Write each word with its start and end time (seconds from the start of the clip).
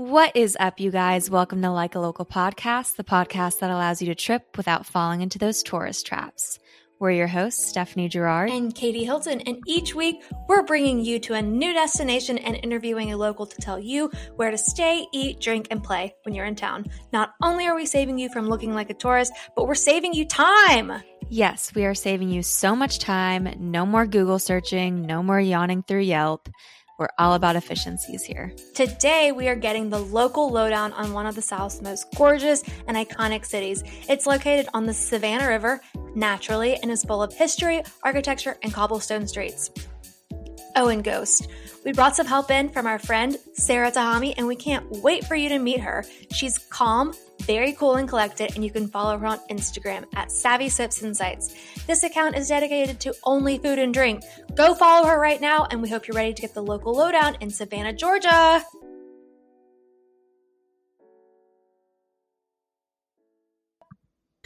What 0.00 0.34
is 0.34 0.56
up, 0.58 0.80
you 0.80 0.90
guys? 0.90 1.28
Welcome 1.28 1.60
to 1.60 1.70
Like 1.70 1.94
a 1.94 2.00
Local 2.00 2.24
Podcast, 2.24 2.96
the 2.96 3.04
podcast 3.04 3.58
that 3.58 3.70
allows 3.70 4.00
you 4.00 4.06
to 4.06 4.14
trip 4.14 4.56
without 4.56 4.86
falling 4.86 5.20
into 5.20 5.38
those 5.38 5.62
tourist 5.62 6.06
traps. 6.06 6.58
We're 6.98 7.10
your 7.10 7.26
hosts, 7.26 7.66
Stephanie 7.66 8.08
Gerard. 8.08 8.48
and 8.48 8.74
Katie 8.74 9.04
Hilton. 9.04 9.42
And 9.42 9.62
each 9.66 9.94
week, 9.94 10.22
we're 10.48 10.62
bringing 10.62 11.04
you 11.04 11.18
to 11.18 11.34
a 11.34 11.42
new 11.42 11.74
destination 11.74 12.38
and 12.38 12.58
interviewing 12.62 13.12
a 13.12 13.18
local 13.18 13.44
to 13.44 13.56
tell 13.58 13.78
you 13.78 14.10
where 14.36 14.50
to 14.50 14.56
stay, 14.56 15.06
eat, 15.12 15.38
drink, 15.38 15.68
and 15.70 15.84
play 15.84 16.14
when 16.22 16.34
you're 16.34 16.46
in 16.46 16.54
town. 16.54 16.86
Not 17.12 17.34
only 17.42 17.66
are 17.66 17.76
we 17.76 17.84
saving 17.84 18.18
you 18.18 18.30
from 18.30 18.48
looking 18.48 18.72
like 18.72 18.88
a 18.88 18.94
tourist, 18.94 19.34
but 19.54 19.66
we're 19.66 19.74
saving 19.74 20.14
you 20.14 20.24
time. 20.26 20.94
Yes, 21.28 21.74
we 21.74 21.84
are 21.84 21.94
saving 21.94 22.30
you 22.30 22.42
so 22.42 22.74
much 22.74 23.00
time. 23.00 23.54
No 23.58 23.84
more 23.84 24.06
Google 24.06 24.38
searching, 24.38 25.02
no 25.02 25.22
more 25.22 25.38
yawning 25.38 25.82
through 25.82 26.00
Yelp. 26.00 26.48
We're 27.00 27.08
all 27.18 27.32
about 27.32 27.56
efficiencies 27.56 28.24
here. 28.24 28.52
Today, 28.74 29.32
we 29.32 29.48
are 29.48 29.56
getting 29.56 29.88
the 29.88 29.98
local 29.98 30.50
lowdown 30.50 30.92
on 30.92 31.14
one 31.14 31.24
of 31.24 31.34
the 31.34 31.40
South's 31.40 31.80
most 31.80 32.14
gorgeous 32.14 32.62
and 32.86 32.94
iconic 32.94 33.46
cities. 33.46 33.82
It's 34.06 34.26
located 34.26 34.68
on 34.74 34.84
the 34.84 34.92
Savannah 34.92 35.48
River, 35.48 35.80
naturally, 36.14 36.76
and 36.76 36.90
is 36.90 37.02
full 37.02 37.22
of 37.22 37.32
history, 37.32 37.82
architecture, 38.02 38.58
and 38.62 38.74
cobblestone 38.74 39.26
streets. 39.26 39.70
Oh, 40.76 40.88
and 40.88 41.02
Ghost. 41.02 41.48
We 41.86 41.92
brought 41.92 42.16
some 42.16 42.26
help 42.26 42.50
in 42.50 42.68
from 42.68 42.86
our 42.86 42.98
friend 42.98 43.38
Sarah 43.54 43.90
Tahami, 43.90 44.34
and 44.36 44.46
we 44.46 44.54
can't 44.54 44.84
wait 45.02 45.24
for 45.24 45.36
you 45.36 45.48
to 45.48 45.58
meet 45.58 45.80
her. 45.80 46.04
She's 46.32 46.58
calm, 46.58 47.14
very 47.40 47.72
cool 47.72 47.96
and 47.96 48.08
collected, 48.08 48.54
and 48.54 48.64
you 48.64 48.70
can 48.70 48.88
follow 48.88 49.16
her 49.18 49.26
on 49.26 49.38
Instagram 49.50 50.04
at 50.14 50.30
Savvy 50.30 50.68
Sips 50.68 51.02
and 51.02 51.16
Sights. 51.16 51.54
This 51.86 52.02
account 52.04 52.36
is 52.36 52.48
dedicated 52.48 53.00
to 53.00 53.14
only 53.24 53.58
food 53.58 53.78
and 53.78 53.92
drink. 53.92 54.22
Go 54.54 54.74
follow 54.74 55.06
her 55.06 55.18
right 55.18 55.40
now, 55.40 55.66
and 55.70 55.82
we 55.82 55.88
hope 55.88 56.06
you're 56.06 56.16
ready 56.16 56.34
to 56.34 56.42
get 56.42 56.54
the 56.54 56.62
local 56.62 56.94
lowdown 56.94 57.36
in 57.40 57.50
Savannah, 57.50 57.92
Georgia. 57.92 58.62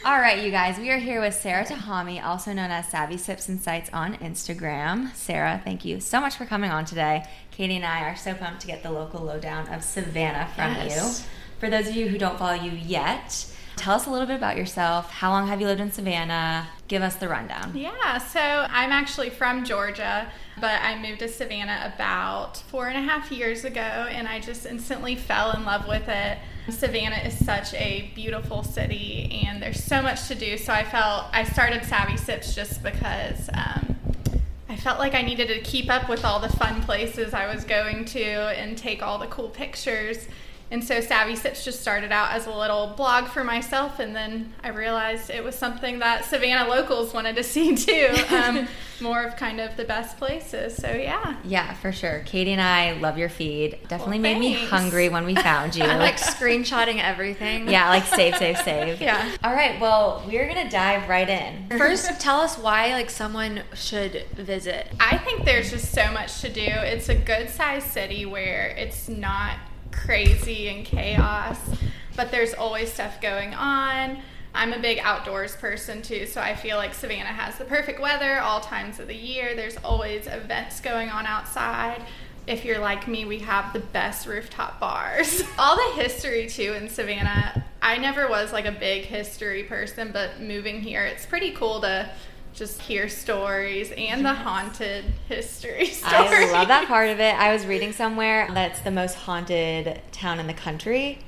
All 0.03 0.19
right, 0.19 0.43
you 0.43 0.51
guys, 0.51 0.77
we 0.77 0.91
are 0.91 0.99
here 0.99 1.19
with 1.19 1.33
Sarah 1.33 1.65
Tahami, 1.65 2.23
also 2.23 2.53
known 2.53 2.69
as 2.69 2.87
Savvy 2.89 3.17
Sips 3.17 3.49
and 3.49 3.59
Sights 3.59 3.89
on 3.91 4.15
Instagram. 4.17 5.11
Sarah, 5.15 5.59
thank 5.63 5.83
you 5.83 5.99
so 5.99 6.19
much 6.21 6.35
for 6.35 6.45
coming 6.45 6.69
on 6.69 6.85
today. 6.85 7.23
Katie 7.49 7.77
and 7.77 7.85
I 7.85 8.01
are 8.01 8.15
so 8.15 8.35
pumped 8.35 8.61
to 8.61 8.67
get 8.67 8.83
the 8.83 8.91
local 8.91 9.21
lowdown 9.21 9.67
of 9.73 9.83
Savannah 9.83 10.47
from 10.53 10.75
Yes. 10.75 11.21
you. 11.21 11.25
For 11.59 11.69
those 11.69 11.87
of 11.87 11.95
you 11.95 12.07
who 12.09 12.17
don't 12.17 12.37
follow 12.37 12.53
you 12.53 12.71
yet, 12.71 13.45
tell 13.77 13.95
us 13.95 14.07
a 14.07 14.11
little 14.11 14.27
bit 14.27 14.35
about 14.35 14.57
yourself. 14.57 15.09
How 15.09 15.31
long 15.31 15.47
have 15.47 15.61
you 15.61 15.67
lived 15.67 15.79
in 15.79 15.91
Savannah? 15.91 16.67
Give 16.87 17.01
us 17.01 17.15
the 17.15 17.29
rundown. 17.29 17.71
Yeah, 17.75 18.17
so 18.17 18.39
I'm 18.39 18.91
actually 18.91 19.29
from 19.29 19.63
Georgia, 19.63 20.29
but 20.59 20.81
I 20.81 21.01
moved 21.01 21.19
to 21.19 21.27
Savannah 21.27 21.93
about 21.95 22.57
four 22.57 22.89
and 22.89 22.97
a 22.97 23.01
half 23.01 23.31
years 23.31 23.63
ago, 23.63 23.79
and 23.79 24.27
I 24.27 24.39
just 24.39 24.65
instantly 24.65 25.15
fell 25.15 25.51
in 25.51 25.63
love 25.65 25.87
with 25.87 26.07
it. 26.09 26.37
Savannah 26.69 27.21
is 27.23 27.45
such 27.45 27.73
a 27.75 28.11
beautiful 28.15 28.63
city, 28.63 29.41
and 29.45 29.61
there's 29.61 29.83
so 29.83 30.01
much 30.01 30.27
to 30.27 30.35
do. 30.35 30.57
So 30.57 30.73
I 30.73 30.83
felt 30.83 31.25
I 31.31 31.43
started 31.43 31.85
Savvy 31.85 32.17
Sips 32.17 32.53
just 32.53 32.83
because 32.83 33.49
um, 33.53 33.95
I 34.67 34.75
felt 34.75 34.99
like 34.99 35.13
I 35.13 35.21
needed 35.21 35.47
to 35.47 35.59
keep 35.61 35.89
up 35.89 36.09
with 36.09 36.25
all 36.25 36.39
the 36.39 36.49
fun 36.49 36.81
places 36.81 37.33
I 37.33 37.53
was 37.53 37.63
going 37.63 38.05
to 38.05 38.23
and 38.23 38.77
take 38.77 39.01
all 39.01 39.19
the 39.19 39.27
cool 39.27 39.49
pictures. 39.49 40.27
And 40.71 40.83
so 40.83 40.99
Savvy 40.99 41.35
Sips 41.35 41.63
just 41.63 41.79
started 41.81 42.11
out 42.11 42.31
as 42.31 42.47
a 42.47 42.51
little 42.51 42.87
blog 42.97 43.27
for 43.27 43.43
myself, 43.43 43.99
and 43.99 44.15
then 44.15 44.51
I 44.63 44.69
realized 44.69 45.29
it 45.29 45.43
was 45.43 45.53
something 45.55 45.99
that 45.99 46.25
Savannah 46.25 46.67
locals 46.67 47.13
wanted 47.13 47.35
to 47.35 47.43
see 47.55 47.75
too. 47.75 48.09
Um, 48.35 48.67
more 49.01 49.23
of 49.23 49.35
kind 49.35 49.59
of 49.59 49.75
the 49.77 49.83
best 49.83 50.17
places. 50.17 50.75
So 50.75 50.89
yeah. 50.91 51.35
Yeah, 51.43 51.73
for 51.75 51.91
sure. 51.91 52.23
Katie 52.25 52.53
and 52.53 52.61
I 52.61 52.93
love 52.93 53.17
your 53.17 53.27
feed. 53.29 53.77
Definitely 53.89 54.19
Well, 54.19 54.33
made 54.33 54.39
me 54.39 54.53
hungry 54.53 55.09
when 55.09 55.25
we 55.25 55.35
found 55.35 55.75
you. 55.75 55.83
I'm 55.83 55.99
like 55.99 56.17
screenshotting 56.17 57.01
everything. 57.03 57.69
yeah, 57.69 57.89
like 57.89 58.05
save, 58.05 58.35
save, 58.37 58.57
save. 58.59 59.01
Yeah. 59.01 59.35
All 59.43 59.53
right, 59.53 59.79
well, 59.81 60.23
we're 60.27 60.47
going 60.51 60.63
to 60.65 60.69
dive 60.69 61.07
right 61.09 61.29
in. 61.29 61.77
First, 61.77 62.19
tell 62.21 62.39
us 62.39 62.57
why 62.57 62.93
like 62.93 63.09
someone 63.09 63.61
should 63.75 64.25
visit. 64.33 64.87
I 64.99 65.17
think 65.17 65.45
there's 65.45 65.69
just 65.71 65.91
so 65.91 66.09
much 66.11 66.41
to 66.41 66.49
do. 66.49 66.61
It's 66.65 67.09
a 67.09 67.15
good 67.15 67.49
sized 67.49 67.87
city 67.87 68.25
where 68.25 68.67
it's 68.77 69.09
not 69.09 69.57
crazy 70.03 70.67
and 70.67 70.85
chaos, 70.85 71.57
but 72.15 72.31
there's 72.31 72.53
always 72.53 72.91
stuff 72.91 73.21
going 73.21 73.53
on. 73.53 74.19
I'm 74.53 74.71
a 74.71 74.79
big 74.79 74.99
outdoors 74.99 75.55
person 75.55 76.01
too, 76.01 76.25
so 76.25 76.39
I 76.41 76.55
feel 76.55 76.77
like 76.77 76.93
Savannah 76.93 77.25
has 77.25 77.57
the 77.57 77.65
perfect 77.65 77.99
weather 77.99 78.39
all 78.39 78.61
times 78.61 78.99
of 78.99 79.07
the 79.07 79.15
year. 79.15 79.55
There's 79.55 79.77
always 79.77 80.27
events 80.27 80.79
going 80.79 81.09
on 81.09 81.25
outside. 81.25 82.01
If 82.47 82.63
you're 82.63 82.79
like 82.79 83.07
me, 83.07 83.25
we 83.25 83.39
have 83.39 83.73
the 83.73 83.79
best 83.79 84.27
rooftop 84.27 84.79
bars. 84.79 85.43
all 85.59 85.75
the 85.75 86.01
history 86.01 86.47
too 86.47 86.73
in 86.73 86.87
Savannah. 86.87 87.65
I 87.81 87.97
never 87.97 88.29
was 88.29 88.53
like 88.53 88.65
a 88.65 88.71
big 88.71 89.03
history 89.03 89.63
person, 89.63 90.11
but 90.13 90.39
moving 90.39 90.79
here, 90.79 91.05
it's 91.05 91.25
pretty 91.25 91.51
cool 91.51 91.81
to 91.81 92.09
just 92.55 92.81
hear 92.81 93.09
stories 93.09 93.91
and 93.97 94.25
the 94.25 94.33
haunted 94.33 95.05
history 95.27 95.87
stories. 95.87 96.03
I 96.05 96.51
love 96.51 96.69
that 96.69 96.87
part 96.87 97.09
of 97.09 97.19
it. 97.19 97.35
I 97.35 97.53
was 97.53 97.65
reading 97.65 97.91
somewhere 97.91 98.47
that's 98.53 98.79
the 98.79 98.91
most 98.91 99.15
haunted 99.15 100.01
town 100.11 100.39
in 100.39 100.47
the 100.47 100.53
country. 100.53 101.19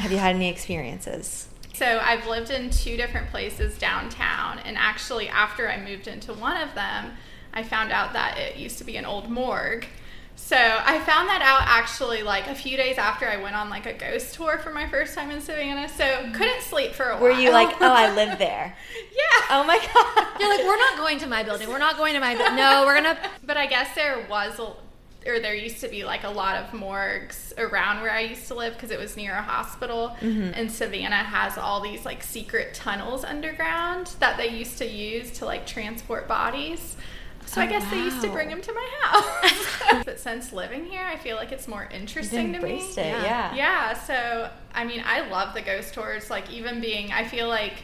Have 0.00 0.12
you 0.12 0.18
had 0.18 0.36
any 0.36 0.50
experiences? 0.50 1.48
So 1.72 2.00
I've 2.02 2.26
lived 2.26 2.50
in 2.50 2.70
two 2.70 2.96
different 2.96 3.30
places 3.30 3.78
downtown, 3.78 4.58
and 4.60 4.78
actually, 4.78 5.28
after 5.28 5.68
I 5.68 5.82
moved 5.82 6.08
into 6.08 6.32
one 6.32 6.60
of 6.60 6.74
them, 6.74 7.12
I 7.52 7.62
found 7.62 7.92
out 7.92 8.12
that 8.12 8.38
it 8.38 8.56
used 8.56 8.78
to 8.78 8.84
be 8.84 8.96
an 8.96 9.04
old 9.04 9.30
morgue. 9.30 9.86
So 10.36 10.56
I 10.56 11.00
found 11.00 11.28
that 11.28 11.40
out 11.42 11.62
actually 11.64 12.22
like 12.22 12.46
a 12.46 12.54
few 12.54 12.76
days 12.76 12.98
after 12.98 13.26
I 13.26 13.38
went 13.38 13.56
on 13.56 13.70
like 13.70 13.86
a 13.86 13.94
ghost 13.94 14.34
tour 14.34 14.58
for 14.58 14.70
my 14.70 14.88
first 14.88 15.14
time 15.14 15.30
in 15.30 15.40
Savannah. 15.40 15.88
So 15.88 16.04
mm-hmm. 16.04 16.32
couldn't 16.34 16.62
sleep 16.62 16.92
for 16.92 17.08
a 17.08 17.14
while. 17.14 17.22
Were 17.22 17.30
you 17.30 17.50
like, 17.50 17.74
oh, 17.80 17.92
I 17.92 18.14
live 18.14 18.38
there? 18.38 18.76
yeah. 18.94 19.46
Oh 19.50 19.64
my 19.64 19.76
God. 19.76 20.40
You're 20.40 20.50
like, 20.50 20.64
we're 20.64 20.76
not 20.76 20.98
going 20.98 21.18
to 21.20 21.26
my 21.26 21.42
building. 21.42 21.68
We're 21.68 21.78
not 21.78 21.96
going 21.96 22.14
to 22.14 22.20
my 22.20 22.36
building. 22.36 22.56
No, 22.56 22.84
we're 22.86 22.94
gonna. 22.94 23.18
But 23.44 23.56
I 23.56 23.66
guess 23.66 23.94
there 23.94 24.26
was, 24.28 24.58
a, 24.58 24.72
or 25.28 25.40
there 25.40 25.54
used 25.54 25.80
to 25.80 25.88
be 25.88 26.04
like 26.04 26.24
a 26.24 26.30
lot 26.30 26.62
of 26.62 26.74
morgues 26.74 27.52
around 27.58 28.02
where 28.02 28.12
I 28.12 28.20
used 28.20 28.46
to 28.48 28.54
live 28.54 28.74
because 28.74 28.90
it 28.90 28.98
was 28.98 29.16
near 29.16 29.34
a 29.34 29.42
hospital. 29.42 30.16
Mm-hmm. 30.20 30.52
And 30.54 30.70
Savannah 30.70 31.16
has 31.16 31.56
all 31.56 31.80
these 31.80 32.04
like 32.04 32.22
secret 32.22 32.74
tunnels 32.74 33.24
underground 33.24 34.14
that 34.18 34.36
they 34.36 34.48
used 34.48 34.78
to 34.78 34.86
use 34.86 35.30
to 35.38 35.46
like 35.46 35.66
transport 35.66 36.28
bodies. 36.28 36.96
So 37.46 37.60
I 37.60 37.66
Oh, 37.66 37.68
guess 37.70 37.90
they 37.90 37.98
used 37.98 38.20
to 38.22 38.28
bring 38.28 38.48
them 38.48 38.60
to 38.60 38.72
my 38.72 38.90
house. 39.02 40.02
but 40.04 40.18
since 40.20 40.52
living 40.52 40.84
here, 40.84 41.04
I 41.04 41.16
feel 41.16 41.36
like 41.36 41.52
it's 41.52 41.68
more 41.68 41.88
interesting 41.92 42.52
to 42.52 42.60
me. 42.60 42.72
embraced 42.74 42.98
it, 42.98 43.06
yeah. 43.22 43.54
Yeah, 43.54 43.92
so 43.94 44.50
I 44.74 44.84
mean, 44.84 45.02
I 45.06 45.28
love 45.30 45.54
the 45.54 45.62
ghost 45.62 45.94
tours. 45.94 46.28
Like, 46.30 46.50
even 46.50 46.80
being, 46.80 47.12
I 47.12 47.24
feel 47.24 47.48
like 47.48 47.74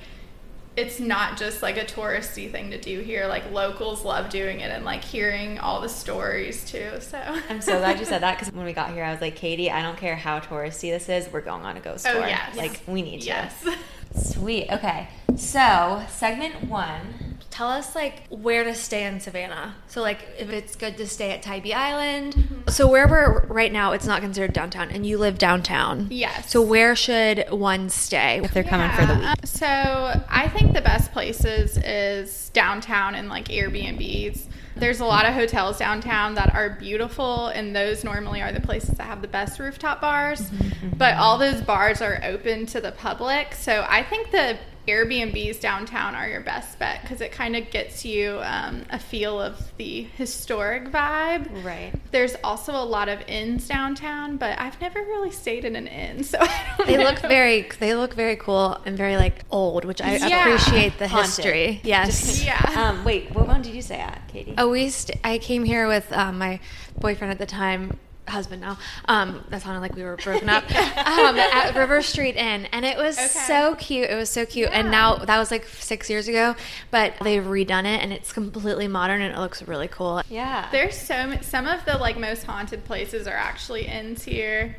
it's 0.74 0.98
not 0.98 1.36
just 1.36 1.62
like 1.62 1.76
a 1.76 1.84
touristy 1.84 2.50
thing 2.50 2.70
to 2.70 2.80
do 2.80 3.00
here. 3.00 3.26
Like, 3.26 3.50
locals 3.52 4.04
love 4.04 4.30
doing 4.30 4.60
it 4.60 4.70
and 4.70 4.84
like 4.84 5.04
hearing 5.04 5.58
all 5.58 5.80
the 5.82 5.88
stories 5.88 6.64
too. 6.70 6.92
So, 7.00 7.18
I'm 7.50 7.60
so 7.60 7.78
glad 7.78 7.98
you 7.98 8.04
said 8.06 8.22
that 8.22 8.36
because 8.38 8.52
when 8.52 8.64
we 8.64 8.72
got 8.72 8.92
here, 8.92 9.04
I 9.04 9.12
was 9.12 9.20
like, 9.20 9.36
Katie, 9.36 9.70
I 9.70 9.82
don't 9.82 9.98
care 9.98 10.16
how 10.16 10.40
touristy 10.40 10.90
this 10.90 11.08
is. 11.08 11.30
We're 11.32 11.40
going 11.42 11.64
on 11.64 11.76
a 11.76 11.80
ghost 11.80 12.06
Oh, 12.08 12.14
tour. 12.14 12.26
yes. 12.26 12.56
Like, 12.56 12.80
we 12.86 13.02
need 13.02 13.22
yes. 13.22 13.54
you. 13.64 13.74
Sweet. 14.18 14.70
Okay. 14.70 15.08
So, 15.36 16.02
segment 16.10 16.64
one. 16.64 17.14
Tell 17.52 17.68
us 17.68 17.94
like 17.94 18.26
where 18.30 18.64
to 18.64 18.74
stay 18.74 19.04
in 19.04 19.20
Savannah. 19.20 19.74
So 19.86 20.00
like 20.00 20.20
if 20.38 20.48
it's 20.48 20.74
good 20.74 20.96
to 20.96 21.06
stay 21.06 21.32
at 21.32 21.42
Tybee 21.42 21.74
Island. 21.74 22.32
Mm-hmm. 22.34 22.70
So 22.70 22.88
where 22.88 23.06
we're 23.06 23.44
right 23.46 23.70
now, 23.70 23.92
it's 23.92 24.06
not 24.06 24.22
considered 24.22 24.54
downtown, 24.54 24.90
and 24.90 25.04
you 25.04 25.18
live 25.18 25.36
downtown. 25.36 26.06
Yes. 26.10 26.50
So 26.50 26.62
where 26.62 26.96
should 26.96 27.44
one 27.50 27.90
stay? 27.90 28.40
If 28.42 28.54
they're 28.54 28.64
coming 28.64 28.90
for 28.92 29.04
the 29.04 29.16
week. 29.16 29.36
So 29.44 29.66
I 29.66 30.48
think 30.48 30.72
the 30.72 30.80
best 30.80 31.12
places 31.12 31.76
is 31.76 32.50
downtown 32.54 33.14
and 33.14 33.28
like 33.28 33.48
Airbnbs. 33.48 34.46
There's 34.74 35.00
a 35.00 35.04
lot 35.04 35.26
of 35.26 35.34
hotels 35.34 35.78
downtown 35.78 36.34
that 36.36 36.54
are 36.54 36.70
beautiful, 36.70 37.48
and 37.48 37.76
those 37.76 38.02
normally 38.02 38.40
are 38.40 38.52
the 38.52 38.62
places 38.62 38.96
that 38.96 39.04
have 39.04 39.20
the 39.20 39.28
best 39.28 39.58
rooftop 39.58 40.00
bars. 40.00 40.50
But 40.96 41.18
all 41.18 41.36
those 41.36 41.60
bars 41.60 42.00
are 42.00 42.18
open 42.24 42.64
to 42.66 42.80
the 42.80 42.92
public. 42.92 43.54
So 43.54 43.84
I 43.86 44.02
think 44.02 44.30
the 44.30 44.56
Airbnbs 44.88 45.60
downtown 45.60 46.14
are 46.14 46.28
your 46.28 46.40
best 46.40 46.78
bet 46.78 47.02
because 47.02 47.20
it 47.20 47.30
kind 47.32 47.54
of 47.54 47.70
gets 47.70 48.04
you 48.04 48.40
um, 48.42 48.84
a 48.90 48.98
feel 48.98 49.40
of 49.40 49.72
the 49.76 50.02
historic 50.16 50.86
vibe. 50.90 51.64
Right. 51.64 51.92
There's 52.10 52.34
also 52.42 52.72
a 52.72 52.82
lot 52.84 53.08
of 53.08 53.20
inns 53.28 53.68
downtown, 53.68 54.36
but 54.38 54.58
I've 54.58 54.80
never 54.80 54.98
really 55.00 55.30
stayed 55.30 55.64
in 55.64 55.76
an 55.76 55.86
inn, 55.86 56.24
so 56.32 56.38
I 56.40 56.74
don't 56.78 56.86
They 56.88 56.98
look 56.98 57.20
very 57.20 57.62
they 57.78 57.94
look 57.94 58.14
very 58.14 58.36
cool 58.36 58.80
and 58.84 58.96
very 58.96 59.16
like 59.16 59.44
old, 59.50 59.84
which 59.84 60.00
I 60.00 60.16
Yeah. 60.16 60.40
appreciate 60.48 60.98
the 60.98 61.08
Haunted. 61.08 61.26
history. 61.44 61.80
Yes. 61.84 62.44
Yeah. 62.44 62.58
Um, 62.76 63.04
wait, 63.04 63.30
what 63.34 63.46
one 63.46 63.62
did 63.62 63.74
you 63.74 63.82
say 63.82 64.00
at, 64.00 64.26
Katie? 64.28 64.54
Oh, 64.58 64.68
we 64.70 64.88
st- 64.88 65.18
I 65.22 65.38
came 65.38 65.64
here 65.64 65.86
with 65.86 66.12
um, 66.12 66.38
my 66.38 66.58
boyfriend 66.98 67.30
at 67.32 67.38
the 67.38 67.46
time, 67.46 67.98
husband 68.28 68.60
now. 68.62 68.78
Um, 69.06 69.44
that 69.50 69.62
sounded 69.62 69.80
like 69.80 69.94
we 69.96 70.02
were 70.04 70.16
broken 70.16 70.48
up. 70.48 70.64
um, 71.06 71.36
at 71.38 71.74
River 71.74 72.02
Street 72.02 72.36
Inn, 72.36 72.66
and 72.72 72.84
it 72.84 72.96
was 72.96 73.18
Okay. 73.18 73.26
so 73.28 73.74
cute. 73.76 74.08
It 74.08 74.14
was 74.14 74.30
so 74.30 74.46
cute. 74.46 74.68
And 74.72 74.90
now 74.90 75.16
that 75.16 75.38
was 75.38 75.50
like 75.50 75.66
six 75.66 76.08
years 76.08 76.28
ago, 76.28 76.54
but 76.90 77.14
they've 77.22 77.42
redone 77.42 77.80
it, 77.84 78.00
and 78.02 78.12
it's 78.12 78.32
completely 78.32 78.88
modern, 78.88 79.22
and 79.22 79.34
it 79.34 79.38
looks 79.38 79.62
really 79.62 79.88
cool. 79.88 80.22
Yeah. 80.28 80.68
There's 80.70 80.96
so 80.96 81.36
some 81.42 81.66
of 81.66 81.84
the 81.84 81.98
like 81.98 82.16
most 82.18 82.44
haunted 82.44 82.84
places 82.84 83.26
are 83.26 83.36
actually 83.36 83.86
inns 83.86 84.22
here. 84.22 84.76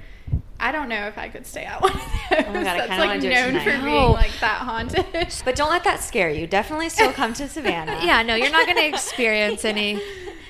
I 0.60 0.72
don't 0.72 0.88
know 0.88 1.07
if 1.07 1.18
I 1.18 1.28
could 1.28 1.45
stay 1.45 1.66
at 1.66 1.81
one 1.81 1.92
of 1.92 1.98
those. 1.98 2.06
Oh 2.31 2.36
my 2.54 2.54
God, 2.54 2.56
I 2.56 2.63
That's 2.63 2.88
kinda 2.88 2.98
wanna 3.00 3.06
like 3.16 3.22
do 3.22 3.30
known 3.30 3.48
tonight. 3.50 3.63
for 3.66 3.78
No. 3.80 3.84
being 3.84 4.12
like 4.13 4.31
that 4.40 4.60
haunted. 4.62 5.06
But 5.44 5.56
don't 5.57 5.69
let 5.69 5.84
that 5.84 6.00
scare 6.00 6.30
you. 6.30 6.48
Definitely 6.48 6.88
still 6.90 7.12
come 7.12 7.34
to 7.34 7.48
Savannah. 7.50 8.00
Yeah, 8.04 8.22
no, 8.24 8.36
you're 8.36 8.50
not 8.51 8.66
going 8.66 8.78
to 8.78 8.88
experience 8.88 9.66
any. 9.66 10.01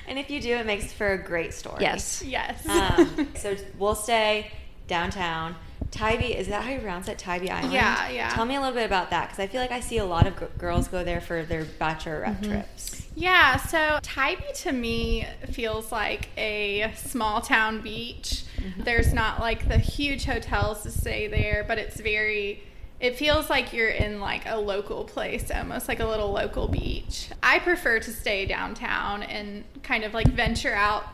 And 0.06 0.18
if 0.18 0.30
you 0.30 0.40
do, 0.40 0.54
it 0.56 0.66
makes 0.66 0.92
for 0.92 1.12
a 1.12 1.18
great 1.18 1.54
story. 1.54 1.78
Yes. 1.80 2.22
yes. 2.22 2.66
Um, 2.68 3.28
so 3.36 3.56
we'll 3.78 3.94
stay 3.94 4.50
downtown. 4.86 5.56
Tybee, 5.90 6.34
is 6.34 6.48
that 6.48 6.64
how 6.64 6.70
you 6.70 6.78
pronounce 6.80 7.06
it? 7.08 7.18
Tybee 7.18 7.48
Island? 7.50 7.72
Yeah, 7.72 8.08
yeah. 8.10 8.28
Tell 8.30 8.44
me 8.44 8.56
a 8.56 8.60
little 8.60 8.74
bit 8.74 8.84
about 8.84 9.10
that 9.10 9.26
because 9.26 9.38
I 9.38 9.46
feel 9.46 9.60
like 9.60 9.70
I 9.70 9.78
see 9.80 9.98
a 9.98 10.04
lot 10.04 10.26
of 10.26 10.38
g- 10.38 10.46
girls 10.58 10.88
go 10.88 11.04
there 11.04 11.20
for 11.20 11.44
their 11.44 11.64
bachelorette 11.64 12.40
Mm-hmm. 12.40 12.50
trips. 12.50 13.06
Yeah, 13.14 13.56
so 13.58 14.00
Tybee 14.02 14.42
to 14.56 14.72
me 14.72 15.24
feels 15.52 15.92
like 15.92 16.30
a 16.36 16.92
small 16.96 17.40
town 17.40 17.80
beach. 17.80 18.42
There's 18.78 19.12
not 19.12 19.38
like 19.40 19.68
the 19.68 19.78
huge 19.78 20.24
hotels 20.24 20.82
to 20.82 20.90
stay 20.90 21.28
there, 21.28 21.64
but 21.68 21.78
it's 21.78 22.00
very 22.00 22.64
it 23.04 23.16
feels 23.16 23.50
like 23.50 23.74
you're 23.74 23.90
in 23.90 24.18
like 24.18 24.46
a 24.46 24.56
local 24.56 25.04
place, 25.04 25.50
almost 25.50 25.88
like 25.88 26.00
a 26.00 26.06
little 26.06 26.32
local 26.32 26.68
beach. 26.68 27.28
I 27.42 27.58
prefer 27.58 28.00
to 28.00 28.10
stay 28.10 28.46
downtown 28.46 29.22
and 29.22 29.64
kind 29.82 30.04
of 30.04 30.14
like 30.14 30.26
venture 30.28 30.74
out 30.74 31.04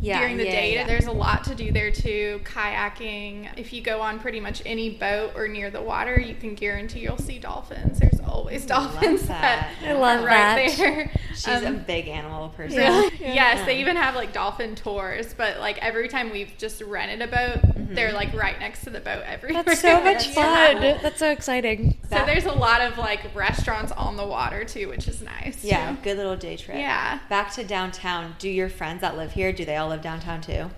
Yeah, 0.00 0.20
during 0.20 0.36
the 0.36 0.44
yeah, 0.46 0.50
day. 0.52 0.74
yeah. 0.74 0.86
There's 0.86 1.06
a 1.06 1.12
lot 1.12 1.44
to 1.44 1.54
do 1.54 1.72
there 1.72 1.90
too. 1.90 2.40
Kayaking. 2.44 3.48
If 3.56 3.72
you 3.72 3.80
go 3.82 4.00
on 4.00 4.18
pretty 4.20 4.40
much 4.40 4.62
any 4.66 4.90
boat 4.90 5.32
or 5.34 5.48
near 5.48 5.70
the 5.70 5.82
water, 5.82 6.20
you 6.20 6.34
can 6.34 6.54
guarantee 6.54 7.00
you'll 7.00 7.18
see 7.18 7.38
dolphins. 7.38 7.98
There's 7.98 8.20
always 8.20 8.64
Ooh, 8.70 8.74
I 8.74 8.78
love 8.78 8.92
dolphins 8.92 9.22
that. 9.28 9.74
that 9.80 9.88
I 9.88 9.92
love 9.94 10.22
are 10.22 10.26
right 10.26 10.66
that. 10.68 10.76
there. 10.76 11.10
She's 11.30 11.48
Um, 11.48 11.66
a 11.66 11.72
big 11.78 12.08
animal 12.08 12.48
person. 12.50 12.78
Yeah. 12.80 13.08
Yes, 13.38 13.64
they 13.66 13.80
even 13.80 13.96
have 13.96 14.14
like 14.14 14.32
dolphin 14.32 14.74
tours, 14.74 15.34
but 15.34 15.58
like 15.60 15.78
every 15.82 16.08
time 16.08 16.30
we've 16.30 16.52
just 16.58 16.80
rented 16.82 17.22
a 17.22 17.26
boat, 17.30 17.60
they're 17.76 18.12
like 18.12 18.32
right 18.34 18.58
next 18.58 18.82
to 18.84 18.90
the 18.90 19.00
boat 19.00 19.22
every. 19.26 19.52
That's 19.52 19.80
so 19.80 20.02
much 20.02 20.28
Yeah. 20.36 20.72
fun. 20.74 20.98
That's 21.02 21.18
so 21.18 21.30
exciting. 21.30 21.98
So 22.10 22.24
there's 22.26 22.46
a 22.46 22.52
lot 22.52 22.80
of 22.80 22.98
like 22.98 23.20
restaurants 23.34 23.92
on 23.92 24.16
the 24.16 24.26
water 24.26 24.64
too, 24.64 24.88
which 24.88 25.08
is 25.08 25.22
nice. 25.22 25.62
Yeah, 25.64 25.90
too. 25.92 25.98
good 26.02 26.16
little 26.16 26.36
day 26.36 26.56
trip. 26.56 26.78
Yeah. 26.78 27.20
Back 27.28 27.52
to 27.54 27.64
downtown. 27.64 28.34
Do 28.38 28.48
your 28.48 28.68
friends 28.68 29.00
that 29.02 29.16
live 29.16 29.32
here, 29.32 29.52
do 29.52 29.64
they 29.64 29.76
all 29.76 29.87
live 29.88 30.02
downtown 30.02 30.40
too? 30.40 30.70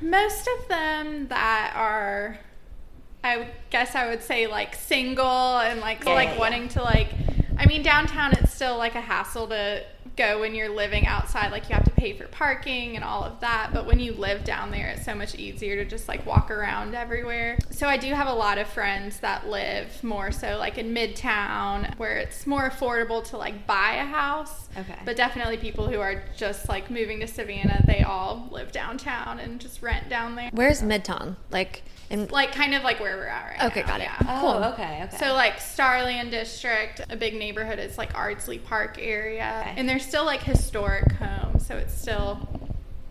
Most 0.00 0.48
of 0.58 0.68
them 0.68 1.28
that 1.28 1.72
are, 1.74 2.38
I 3.24 3.48
guess 3.70 3.94
I 3.94 4.08
would 4.08 4.22
say 4.22 4.46
like 4.46 4.74
single 4.74 5.58
and 5.58 5.80
like 5.80 6.04
Yeah, 6.04 6.12
like 6.14 6.28
yeah, 6.28 6.34
yeah. 6.34 6.40
wanting 6.40 6.68
to 6.70 6.82
like, 6.82 7.08
I 7.58 7.66
mean 7.66 7.82
downtown 7.82 8.32
it's 8.32 8.52
still 8.54 8.76
like 8.78 8.94
a 8.94 9.00
hassle 9.00 9.48
to 9.48 9.84
go 10.16 10.40
when 10.40 10.54
you're 10.54 10.68
living 10.68 11.06
outside. 11.06 11.50
Like 11.50 11.68
you 11.68 11.74
have 11.74 11.84
to 11.84 11.87
pay 11.98 12.12
for 12.14 12.26
parking 12.28 12.94
and 12.96 13.04
all 13.04 13.24
of 13.24 13.40
that. 13.40 13.70
But 13.72 13.86
when 13.86 13.98
you 13.98 14.12
live 14.12 14.44
down 14.44 14.70
there, 14.70 14.88
it's 14.88 15.04
so 15.04 15.14
much 15.14 15.34
easier 15.34 15.76
to 15.76 15.84
just 15.84 16.08
like 16.08 16.24
walk 16.24 16.50
around 16.50 16.94
everywhere. 16.94 17.58
So 17.70 17.88
I 17.88 17.96
do 17.96 18.12
have 18.14 18.28
a 18.28 18.32
lot 18.32 18.58
of 18.58 18.68
friends 18.68 19.20
that 19.20 19.48
live 19.48 20.02
more 20.04 20.30
so 20.32 20.56
like 20.58 20.78
in 20.78 20.94
Midtown 20.94 21.96
where 21.98 22.16
it's 22.18 22.46
more 22.46 22.68
affordable 22.70 23.22
to 23.30 23.36
like 23.36 23.66
buy 23.66 23.94
a 23.94 24.04
house. 24.04 24.68
Okay. 24.76 24.98
But 25.04 25.16
definitely 25.16 25.56
people 25.56 25.88
who 25.88 26.00
are 26.00 26.22
just 26.36 26.68
like 26.68 26.90
moving 26.90 27.20
to 27.20 27.26
Savannah, 27.26 27.82
they 27.86 28.02
all 28.02 28.48
live 28.50 28.72
downtown 28.72 29.40
and 29.40 29.60
just 29.60 29.82
rent 29.82 30.08
down 30.08 30.34
there. 30.36 30.50
Where's 30.52 30.82
Midtown? 30.82 31.36
Like, 31.50 31.82
in, 32.10 32.26
Like 32.28 32.52
kind 32.52 32.74
of 32.74 32.82
like 32.84 33.00
where 33.00 33.16
we're 33.16 33.26
at 33.26 33.44
right 33.60 33.64
Okay, 33.70 33.80
now. 33.82 33.86
got 33.86 34.00
it. 34.00 34.04
Yeah. 34.04 34.16
Oh, 34.20 34.40
Cool. 34.40 34.64
okay, 34.72 35.02
okay. 35.04 35.16
So 35.18 35.32
like 35.34 35.60
Starland 35.60 36.30
District, 36.30 37.00
a 37.10 37.16
big 37.16 37.34
neighborhood 37.34 37.78
is 37.78 37.98
like 37.98 38.12
Ardsley 38.14 38.62
Park 38.62 38.96
area, 39.00 39.58
Okay. 39.62 39.74
and 39.76 39.88
they're 39.88 39.98
still 39.98 40.24
like 40.24 40.40
historic 40.42 41.10
homes, 41.12 41.66
so 41.66 41.76
it 41.88 41.92
still 41.94 42.48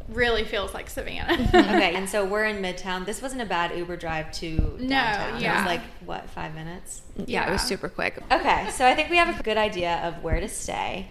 really 0.09 0.43
feels 0.45 0.73
like 0.73 0.89
Savannah. 0.89 1.33
okay, 1.53 1.95
and 1.95 2.07
so 2.07 2.23
we're 2.25 2.45
in 2.45 2.61
Midtown. 2.61 3.05
This 3.05 3.21
wasn't 3.21 3.41
a 3.41 3.45
bad 3.45 3.77
Uber 3.77 3.97
drive 3.97 4.31
to 4.33 4.51
No, 4.79 4.87
downtown. 4.87 5.35
It 5.35 5.41
yeah. 5.41 5.57
was 5.57 5.65
like 5.65 5.81
what, 6.05 6.29
five 6.29 6.55
minutes? 6.55 7.01
yeah, 7.25 7.47
it 7.49 7.51
was 7.51 7.61
super 7.61 7.89
quick. 7.89 8.17
Okay, 8.31 8.69
so 8.71 8.85
I 8.87 8.95
think 8.95 9.09
we 9.09 9.17
have 9.17 9.37
a 9.39 9.43
good 9.43 9.57
idea 9.57 9.95
of 10.03 10.23
where 10.23 10.39
to 10.39 10.47
stay. 10.47 11.07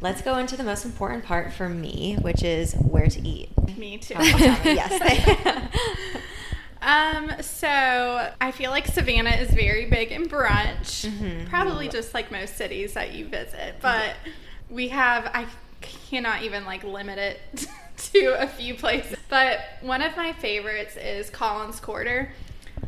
Let's 0.00 0.20
go 0.22 0.36
into 0.38 0.56
the 0.56 0.64
most 0.64 0.84
important 0.84 1.24
part 1.24 1.52
for 1.52 1.68
me, 1.68 2.16
which 2.22 2.42
is 2.42 2.74
where 2.74 3.06
to 3.06 3.20
eat. 3.28 3.50
Me 3.78 3.98
too. 3.98 4.14
Tell 4.14 4.24
me, 4.64 4.74
yes. 4.74 5.68
Um, 6.84 7.30
so 7.42 8.32
I 8.40 8.50
feel 8.50 8.72
like 8.72 8.88
Savannah 8.88 9.30
is 9.30 9.50
very 9.52 9.88
big 9.88 10.10
in 10.10 10.24
brunch. 10.28 11.08
Mhm. 11.08 11.48
Probably 11.48 11.86
just 11.88 12.12
like 12.12 12.32
most 12.32 12.56
cities 12.56 12.94
that 12.94 13.12
you 13.12 13.24
visit, 13.26 13.76
but 13.80 14.16
we 14.68 14.88
have 14.88 15.26
I 15.32 15.46
cannot 15.82 16.42
even 16.42 16.64
like 16.64 16.84
limit 16.84 17.18
it 17.18 17.66
to 18.12 18.40
a 18.40 18.46
few 18.46 18.74
places. 18.74 19.18
But 19.28 19.60
one 19.80 20.02
of 20.02 20.16
my 20.16 20.32
favorites 20.32 20.96
is 20.96 21.30
Collins 21.30 21.80
Quarter. 21.80 22.32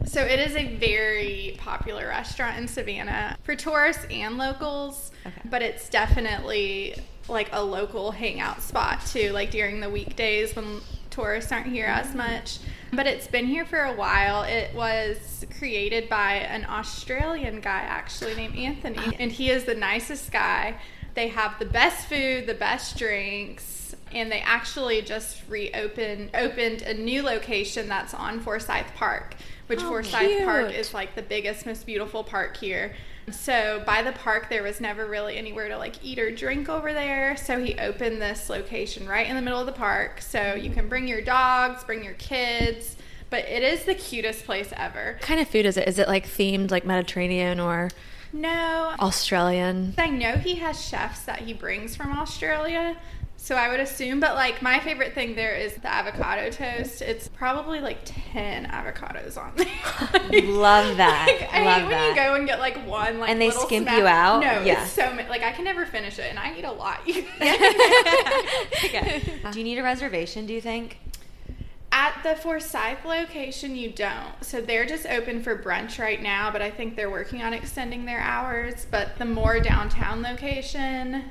So 0.06 0.20
it 0.20 0.38
is 0.38 0.56
a 0.56 0.76
very 0.76 1.56
popular 1.58 2.08
restaurant 2.08 2.58
in 2.58 2.68
Savannah 2.68 3.36
for 3.42 3.56
tourists 3.56 4.06
and 4.10 4.36
locals, 4.36 5.12
Okay. 5.24 5.40
but 5.46 5.62
it's 5.62 5.88
definitely 5.88 6.96
like 7.28 7.48
a 7.52 7.62
local 7.62 8.10
hangout 8.10 8.60
spot 8.60 9.04
too, 9.06 9.30
like 9.30 9.50
during 9.50 9.80
the 9.80 9.88
weekdays 9.88 10.54
when 10.54 10.80
tourists 11.10 11.52
aren't 11.52 11.66
here 11.68 11.86
as 11.86 12.08
mm-hmm. 12.08 12.18
much. 12.18 12.58
But 12.96 13.06
it's 13.06 13.26
been 13.26 13.46
here 13.46 13.64
for 13.64 13.80
a 13.80 13.92
while. 13.92 14.42
It 14.42 14.74
was 14.74 15.44
created 15.58 16.08
by 16.08 16.34
an 16.34 16.64
Australian 16.68 17.60
guy 17.60 17.80
actually 17.80 18.34
named 18.34 18.56
Anthony, 18.56 19.16
and 19.18 19.32
he 19.32 19.50
is 19.50 19.64
the 19.64 19.74
nicest 19.74 20.30
guy. 20.30 20.76
They 21.14 21.28
have 21.28 21.58
the 21.58 21.64
best 21.66 22.08
food, 22.08 22.46
the 22.46 22.54
best 22.54 22.96
drinks, 22.98 23.94
and 24.12 24.30
they 24.30 24.40
actually 24.40 25.02
just 25.02 25.42
reopened 25.48 26.30
opened 26.34 26.82
a 26.82 26.94
new 26.94 27.22
location 27.22 27.88
that's 27.88 28.14
on 28.14 28.40
Forsyth 28.40 28.94
Park, 28.94 29.34
which 29.66 29.80
Oh, 29.82 29.88
Forsyth 29.88 30.44
Park 30.44 30.72
is 30.72 30.94
like 30.94 31.14
the 31.14 31.22
biggest, 31.22 31.66
most 31.66 31.86
beautiful 31.86 32.24
park 32.24 32.56
here. 32.56 32.94
So 33.30 33.82
by 33.86 34.02
the 34.02 34.12
park, 34.12 34.48
there 34.48 34.62
was 34.62 34.80
never 34.80 35.06
really 35.06 35.36
anywhere 35.36 35.68
to 35.68 35.78
like 35.78 35.96
eat 36.02 36.18
or 36.18 36.30
drink 36.30 36.68
over 36.68 36.92
there. 36.92 37.36
So 37.36 37.62
he 37.62 37.74
opened 37.78 38.20
this 38.20 38.48
location 38.48 39.08
right 39.08 39.26
in 39.26 39.36
the 39.36 39.42
middle 39.42 39.60
of 39.60 39.66
the 39.66 39.72
park. 39.72 40.20
So 40.20 40.54
you 40.54 40.70
can 40.70 40.88
bring 40.88 41.08
your 41.08 41.20
dogs, 41.20 41.84
bring 41.84 42.04
your 42.04 42.14
kids, 42.14 42.96
but 43.30 43.44
it 43.46 43.62
is 43.62 43.84
the 43.84 43.94
cutest 43.94 44.44
place 44.44 44.72
ever. 44.76 45.14
What 45.14 45.22
kind 45.22 45.40
of 45.40 45.48
food 45.48 45.66
is 45.66 45.76
it? 45.76 45.88
Is 45.88 45.98
it 45.98 46.08
like 46.08 46.26
themed 46.26 46.70
like 46.70 46.84
Mediterranean 46.84 47.60
or 47.60 47.90
No, 48.32 48.94
Australian? 49.00 49.94
I 49.96 50.08
know 50.10 50.32
he 50.32 50.56
has 50.56 50.84
chefs 50.84 51.20
that 51.22 51.40
he 51.40 51.52
brings 51.52 51.96
from 51.96 52.12
Australia. 52.12 52.96
So 53.44 53.56
I 53.56 53.68
would 53.68 53.78
assume, 53.80 54.20
but 54.20 54.36
like 54.36 54.62
my 54.62 54.80
favorite 54.80 55.12
thing 55.12 55.34
there 55.34 55.54
is 55.54 55.74
the 55.74 55.86
avocado 55.92 56.48
toast. 56.48 57.02
It's 57.02 57.28
probably 57.28 57.78
like 57.80 57.98
10 58.06 58.64
avocados 58.70 59.36
on 59.36 59.52
there. 59.54 60.42
Love 60.50 60.96
that. 60.96 61.26
Like, 61.42 61.52
I 61.52 61.62
Love 61.62 61.74
hate 61.76 61.82
when 61.82 61.90
that. 61.90 62.08
you 62.08 62.14
go 62.14 62.34
and 62.36 62.46
get 62.46 62.58
like 62.58 62.76
one 62.88 63.18
like 63.20 63.28
And 63.28 63.38
they 63.38 63.50
skimp 63.50 63.86
smack- 63.86 63.98
you 63.98 64.06
out? 64.06 64.40
No, 64.40 64.62
Yeah. 64.62 64.86
so 64.86 65.12
ma- 65.12 65.28
like 65.28 65.42
I 65.42 65.52
can 65.52 65.64
never 65.66 65.84
finish 65.84 66.18
it, 66.18 66.24
and 66.30 66.38
I 66.38 66.56
eat 66.56 66.64
a 66.64 66.72
lot. 66.72 67.00
okay. 68.84 69.22
Do 69.52 69.58
you 69.58 69.64
need 69.64 69.76
a 69.78 69.82
reservation, 69.82 70.46
do 70.46 70.54
you 70.54 70.62
think? 70.62 70.98
At 71.92 72.18
the 72.22 72.34
Forsyth 72.36 73.04
location, 73.04 73.76
you 73.76 73.90
don't. 73.90 74.42
So 74.42 74.60
they're 74.62 74.86
just 74.86 75.04
open 75.06 75.42
for 75.42 75.56
brunch 75.56 75.98
right 75.98 76.20
now, 76.22 76.50
but 76.50 76.62
I 76.62 76.70
think 76.70 76.96
they're 76.96 77.10
working 77.10 77.42
on 77.42 77.52
extending 77.52 78.04
their 78.06 78.20
hours. 78.20 78.86
But 78.90 79.18
the 79.18 79.24
more 79.26 79.60
downtown 79.60 80.22
location, 80.22 81.24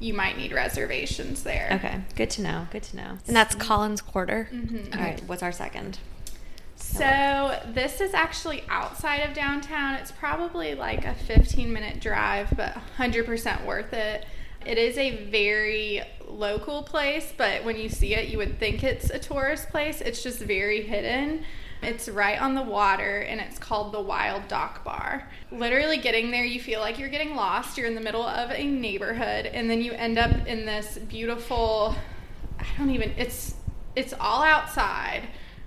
you 0.00 0.14
might 0.14 0.36
need 0.36 0.52
reservations 0.52 1.42
there. 1.44 1.68
Okay, 1.74 2.00
good 2.16 2.30
to 2.30 2.42
know. 2.42 2.66
Good 2.72 2.82
to 2.84 2.96
know. 2.96 3.18
And 3.26 3.36
that's 3.36 3.54
Collins 3.54 4.00
Quarter. 4.00 4.48
Mhm. 4.52 4.94
All 4.96 5.02
right, 5.02 5.22
what's 5.26 5.42
our 5.42 5.52
second? 5.52 5.98
So 6.74 7.60
this 7.66 8.00
is 8.00 8.14
actually 8.14 8.64
outside 8.68 9.18
of 9.18 9.34
downtown. 9.34 9.94
It's 9.94 10.10
probably 10.10 10.74
like 10.74 11.04
a 11.04 11.14
15 11.14 11.72
minute 11.72 12.00
drive, 12.00 12.48
but 12.56 12.74
100% 12.74 13.64
worth 13.66 13.92
it. 13.92 14.24
It 14.66 14.78
is 14.78 14.98
a 14.98 15.24
very 15.26 16.02
local 16.26 16.82
place, 16.82 17.32
but 17.36 17.64
when 17.64 17.78
you 17.78 17.88
see 17.88 18.14
it, 18.14 18.28
you 18.28 18.38
would 18.38 18.58
think 18.58 18.82
it's 18.82 19.10
a 19.10 19.18
tourist 19.18 19.68
place. 19.70 20.00
It's 20.00 20.22
just 20.22 20.38
very 20.40 20.82
hidden. 20.82 21.44
It's 21.82 22.08
right 22.08 22.40
on 22.40 22.54
the 22.54 22.62
water 22.62 23.20
and 23.20 23.40
it's 23.40 23.58
called 23.58 23.92
the 23.92 24.02
Wyld 24.02 24.48
Dock 24.48 24.84
Bar. 24.84 25.28
Literally 25.50 25.96
getting 25.96 26.30
there, 26.30 26.44
you 26.44 26.60
feel 26.60 26.80
like 26.80 26.98
you're 26.98 27.08
getting 27.08 27.34
lost. 27.34 27.78
You're 27.78 27.86
in 27.86 27.94
the 27.94 28.00
middle 28.00 28.22
of 28.22 28.50
a 28.50 28.64
neighborhood 28.64 29.46
and 29.46 29.70
then 29.70 29.80
you 29.80 29.92
end 29.92 30.18
up 30.18 30.46
in 30.46 30.66
this 30.66 30.98
beautiful 30.98 31.96
I 32.58 32.66
don't 32.76 32.90
even 32.90 33.12
it's 33.16 33.54
it's 33.96 34.12
all 34.20 34.42
outside 34.42 35.22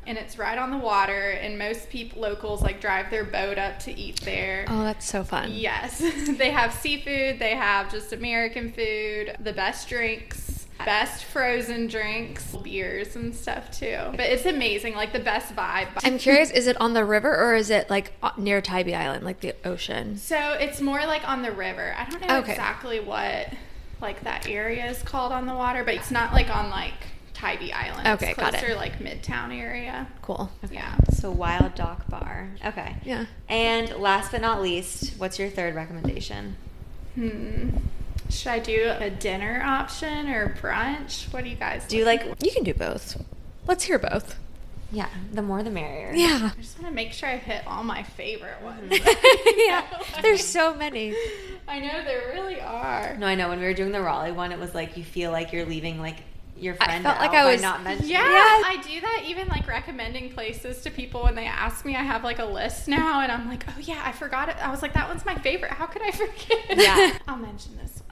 and 0.05 0.17
it's 0.17 0.37
right 0.37 0.57
on 0.57 0.69
the 0.71 0.77
water 0.77 1.31
and 1.31 1.57
most 1.57 1.89
people 1.89 2.21
locals 2.21 2.61
like 2.61 2.81
drive 2.81 3.09
their 3.09 3.23
boat 3.23 3.57
up 3.57 3.79
to 3.79 3.97
eat 3.97 4.21
there. 4.21 4.65
Oh, 4.67 4.83
that's 4.83 5.05
so 5.05 5.23
fun. 5.23 5.51
Yes. 5.51 5.99
they 6.37 6.51
have 6.51 6.73
seafood, 6.73 7.39
they 7.39 7.55
have 7.55 7.91
just 7.91 8.13
American 8.13 8.71
food, 8.71 9.35
the 9.39 9.53
best 9.53 9.87
drinks, 9.87 10.42
best 10.85 11.23
frozen 11.25 11.87
drinks, 11.87 12.55
beers 12.63 13.15
and 13.15 13.33
stuff 13.35 13.71
too. 13.71 13.97
But 14.11 14.21
it's 14.21 14.45
amazing, 14.45 14.95
like 14.95 15.13
the 15.13 15.19
best 15.19 15.55
vibe. 15.55 15.87
I'm 16.03 16.17
curious, 16.17 16.51
is 16.51 16.67
it 16.67 16.79
on 16.81 16.93
the 16.93 17.03
river 17.05 17.35
or 17.35 17.55
is 17.55 17.69
it 17.69 17.89
like 17.89 18.13
near 18.37 18.61
Tybee 18.61 18.93
Island, 18.95 19.23
like 19.23 19.39
the 19.41 19.55
ocean? 19.65 20.17
So 20.17 20.37
it's 20.53 20.81
more 20.81 21.05
like 21.05 21.27
on 21.27 21.41
the 21.41 21.51
river. 21.51 21.95
I 21.97 22.09
don't 22.09 22.21
know 22.27 22.37
Okay. 22.39 22.51
exactly 22.51 22.99
what 22.99 23.49
like 24.01 24.21
that 24.23 24.47
area 24.49 24.85
is 24.87 25.01
called 25.01 25.31
on 25.31 25.45
the 25.45 25.55
water, 25.55 25.83
but 25.83 25.93
it's 25.93 26.11
not 26.11 26.33
like 26.33 26.49
on 26.53 26.69
like 26.69 26.93
Tybee 27.33 27.71
Island. 27.71 28.07
Okay, 28.07 28.29
it's 28.31 28.39
got 28.39 28.53
it. 28.53 28.59
closer, 28.59 28.75
like 28.75 28.99
Midtown 28.99 29.57
area. 29.57 30.07
Cool. 30.21 30.49
Yeah. 30.71 30.95
So 31.13 31.33
Wyld 31.33 31.75
Dock 31.75 32.07
Bar. 32.09 32.49
Okay. 32.65 32.95
Yeah. 33.03 33.25
And 33.49 33.89
last 33.97 34.31
but 34.31 34.41
not 34.41 34.61
least, 34.61 35.17
what's 35.17 35.39
your 35.39 35.49
third 35.49 35.73
recommendation? 35.75 36.55
Hmm. 37.15 37.69
Should 38.33 38.51
I 38.51 38.59
do 38.59 38.93
a 38.99 39.09
dinner 39.09 39.61
option 39.65 40.27
or 40.29 40.55
brunch? 40.61 41.31
What 41.33 41.43
do 41.43 41.49
you 41.49 41.55
guys 41.55 41.85
Do 41.87 41.97
you 41.97 42.05
like? 42.05 42.23
You 42.43 42.51
can 42.51 42.63
do 42.63 42.73
both. 42.73 43.21
Let's 43.67 43.83
hear 43.83 43.97
both. 43.99 44.37
Yeah, 44.91 45.09
the 45.31 45.41
more 45.41 45.63
the 45.63 45.71
merrier. 45.71 46.13
Yeah. 46.13 46.51
I 46.55 46.61
just 46.61 46.77
want 46.77 46.89
to 46.89 46.93
make 46.93 47.13
sure 47.13 47.27
I 47.27 47.37
hit 47.37 47.65
all 47.65 47.83
my 47.83 48.03
favorite 48.03 48.61
ones. 48.61 48.91
yeah. 49.57 49.83
There's 50.21 50.45
so 50.45 50.75
many. 50.75 51.15
I 51.67 51.79
know 51.79 52.03
there 52.03 52.31
really 52.33 52.61
are. 52.61 53.15
No, 53.17 53.25
I 53.25 53.33
know. 53.33 53.49
When 53.49 53.59
we 53.59 53.65
were 53.65 53.73
doing 53.73 53.91
the 53.91 54.01
Raleigh 54.01 54.31
one, 54.33 54.51
it 54.51 54.59
was 54.59 54.75
like 54.75 54.95
you 54.97 55.03
feel 55.03 55.31
like 55.31 55.51
you're 55.51 55.65
leaving 55.65 55.99
like 55.99 56.17
your 56.55 56.75
I 56.79 56.85
friend 56.85 57.03
felt 57.03 57.17
like 57.17 57.31
out 57.31 57.35
I 57.35 57.43
by 57.45 57.51
was- 57.53 57.61
not 57.63 57.83
mentioning. 57.83 58.11
Yeah, 58.11 58.29
Yes. 58.29 58.65
I 58.67 58.81
do 58.87 59.01
that 59.01 59.23
even 59.25 59.47
like 59.47 59.67
recommending 59.67 60.31
places 60.31 60.81
to 60.81 60.91
people 60.91 61.23
when 61.23 61.33
they 61.33 61.45
ask 61.47 61.83
me. 61.85 61.95
I 61.95 62.03
have 62.03 62.23
like 62.23 62.37
a 62.37 62.45
list 62.45 62.87
now, 62.87 63.21
and 63.21 63.31
I'm 63.31 63.47
like, 63.47 63.65
oh 63.69 63.79
yeah, 63.81 63.99
I 64.05 64.11
forgot 64.11 64.49
it. 64.49 64.57
I 64.63 64.69
was 64.69 64.83
like, 64.83 64.93
that 64.93 65.07
one's 65.09 65.25
my 65.25 65.35
favorite. 65.39 65.71
How 65.71 65.87
could 65.87 66.03
I 66.03 66.11
forget? 66.11 66.77
Yeah. 66.77 67.17
I'll 67.27 67.37
mention 67.37 67.75
this 67.77 67.93
one. 67.97 68.01
I 68.01 68.01
guess. 68.01 68.02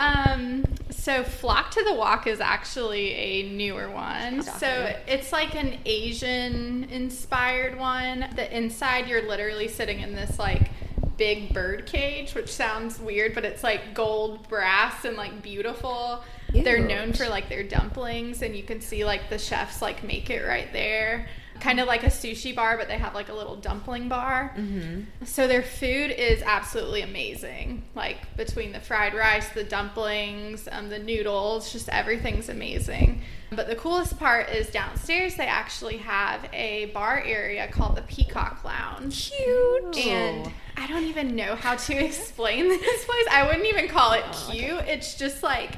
Um, 0.00 0.64
so 0.88 1.22
Flock 1.22 1.70
to 1.72 1.84
the 1.84 1.94
Wok 1.94 2.26
is 2.26 2.40
actually 2.40 3.12
a 3.12 3.50
newer 3.50 3.90
one. 3.90 4.42
So 4.42 4.94
it's 5.06 5.30
like 5.30 5.54
an 5.54 5.78
Asian 5.84 6.84
inspired 6.84 7.78
one. 7.78 8.26
The 8.34 8.56
inside, 8.56 9.06
you're 9.06 9.28
literally 9.28 9.68
sitting 9.68 10.00
in 10.00 10.14
this 10.14 10.38
like 10.38 10.70
big 11.18 11.52
bird 11.52 11.84
cage, 11.84 12.34
which 12.34 12.48
sounds 12.48 12.98
weird, 12.98 13.34
but 13.34 13.44
it's 13.44 13.62
like 13.62 13.92
gold 13.92 14.48
brass 14.48 15.04
and 15.04 15.18
like 15.18 15.42
beautiful. 15.42 16.24
They're 16.52 16.78
known 16.78 17.12
for 17.12 17.28
like 17.28 17.48
their 17.50 17.62
dumplings, 17.62 18.42
and 18.42 18.56
you 18.56 18.62
can 18.62 18.80
see 18.80 19.04
like 19.04 19.28
the 19.28 19.38
chefs 19.38 19.82
like 19.82 20.02
make 20.02 20.30
it 20.30 20.42
right 20.42 20.72
there. 20.72 21.28
Kind 21.60 21.80
of 21.80 21.86
like 21.86 22.02
a 22.02 22.08
sushi 22.08 22.54
bar, 22.54 22.76
but 22.76 22.88
they 22.88 22.98
have 22.98 23.14
like 23.14 23.28
a 23.28 23.34
little 23.34 23.56
dumpling 23.56 24.08
bar. 24.08 24.54
Mm-hmm. 24.56 25.24
So 25.24 25.46
their 25.46 25.62
food 25.62 26.10
is 26.10 26.42
absolutely 26.42 27.02
amazing. 27.02 27.84
Like 27.94 28.36
between 28.36 28.72
the 28.72 28.80
fried 28.80 29.14
rice, 29.14 29.48
the 29.50 29.64
dumplings, 29.64 30.68
um, 30.72 30.88
the 30.88 30.98
noodles, 30.98 31.72
just 31.72 31.88
everything's 31.88 32.48
amazing. 32.48 33.22
But 33.52 33.66
the 33.66 33.74
coolest 33.76 34.18
part 34.18 34.48
is 34.50 34.70
downstairs. 34.70 35.34
They 35.34 35.46
actually 35.46 35.96
have 35.98 36.48
a 36.52 36.86
bar 36.86 37.20
area 37.24 37.68
called 37.68 37.96
the 37.96 38.02
Peacock 38.02 38.64
Lounge. 38.64 39.30
Cute. 39.32 39.98
And 40.06 40.52
I 40.76 40.86
don't 40.86 41.04
even 41.04 41.34
know 41.34 41.56
how 41.56 41.74
to 41.74 41.94
explain 42.04 42.68
this 42.68 43.04
place. 43.04 43.26
I 43.30 43.44
wouldn't 43.46 43.66
even 43.66 43.88
call 43.88 44.12
it 44.12 44.24
cute. 44.48 44.80
It's 44.86 45.14
just 45.14 45.42
like 45.42 45.76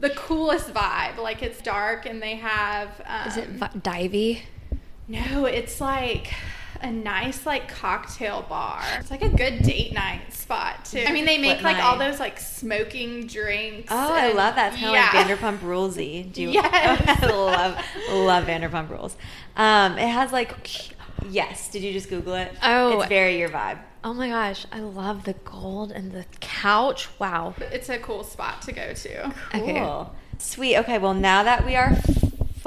the 0.00 0.10
coolest 0.10 0.72
vibe. 0.74 1.16
Like 1.16 1.42
it's 1.42 1.60
dark 1.62 2.06
and 2.06 2.22
they 2.22 2.36
have. 2.36 2.88
Um, 3.06 3.28
Is 3.28 3.36
it 3.38 3.48
vi- 3.48 3.68
divey? 3.78 4.42
No, 5.08 5.46
it's 5.46 5.80
like 5.80 6.32
a 6.82 6.90
nice 6.90 7.46
like 7.46 7.68
cocktail 7.68 8.44
bar. 8.48 8.82
It's 8.98 9.10
like 9.10 9.22
a 9.22 9.28
good 9.28 9.62
date 9.62 9.92
night 9.92 10.32
spot 10.32 10.84
too. 10.84 11.04
I 11.06 11.12
mean, 11.12 11.24
they 11.24 11.38
make 11.38 11.60
Flip 11.60 11.74
like 11.74 11.84
all 11.84 11.98
those 11.98 12.20
like 12.20 12.38
smoking 12.38 13.26
drinks. 13.26 13.88
Oh, 13.90 14.14
I 14.14 14.32
love 14.32 14.54
that. 14.56 14.72
It's 14.72 14.82
kind 14.82 14.88
of 14.88 14.94
yeah. 14.94 15.10
like 15.12 15.26
Vanderpump 15.26 15.58
Rulesy. 15.58 16.30
Do 16.32 16.42
you? 16.42 16.50
Yes. 16.50 17.22
I 17.22 17.26
love 17.26 17.76
love 18.10 18.44
Vanderpump 18.44 18.90
Rules. 18.90 19.16
Um, 19.56 19.98
it 19.98 20.08
has 20.08 20.32
like, 20.32 20.54
yes. 21.30 21.70
Did 21.70 21.82
you 21.82 21.92
just 21.92 22.08
Google 22.08 22.34
it? 22.34 22.54
Oh. 22.62 23.00
it's 23.00 23.08
very 23.08 23.38
your 23.38 23.48
vibe. 23.48 23.78
Oh 24.04 24.14
my 24.14 24.28
gosh, 24.28 24.66
I 24.70 24.80
love 24.80 25.24
the 25.24 25.32
gold 25.32 25.90
and 25.90 26.12
the 26.12 26.26
couch. 26.40 27.08
Wow. 27.18 27.54
It's 27.72 27.88
a 27.88 27.98
cool 27.98 28.22
spot 28.22 28.62
to 28.62 28.72
go 28.72 28.92
to. 28.92 29.26
Okay. 29.54 29.80
Cool. 29.80 30.14
Sweet. 30.38 30.76
Okay. 30.78 30.98
Well, 30.98 31.14
now 31.14 31.42
that 31.42 31.64
we 31.66 31.74
are 31.74 31.96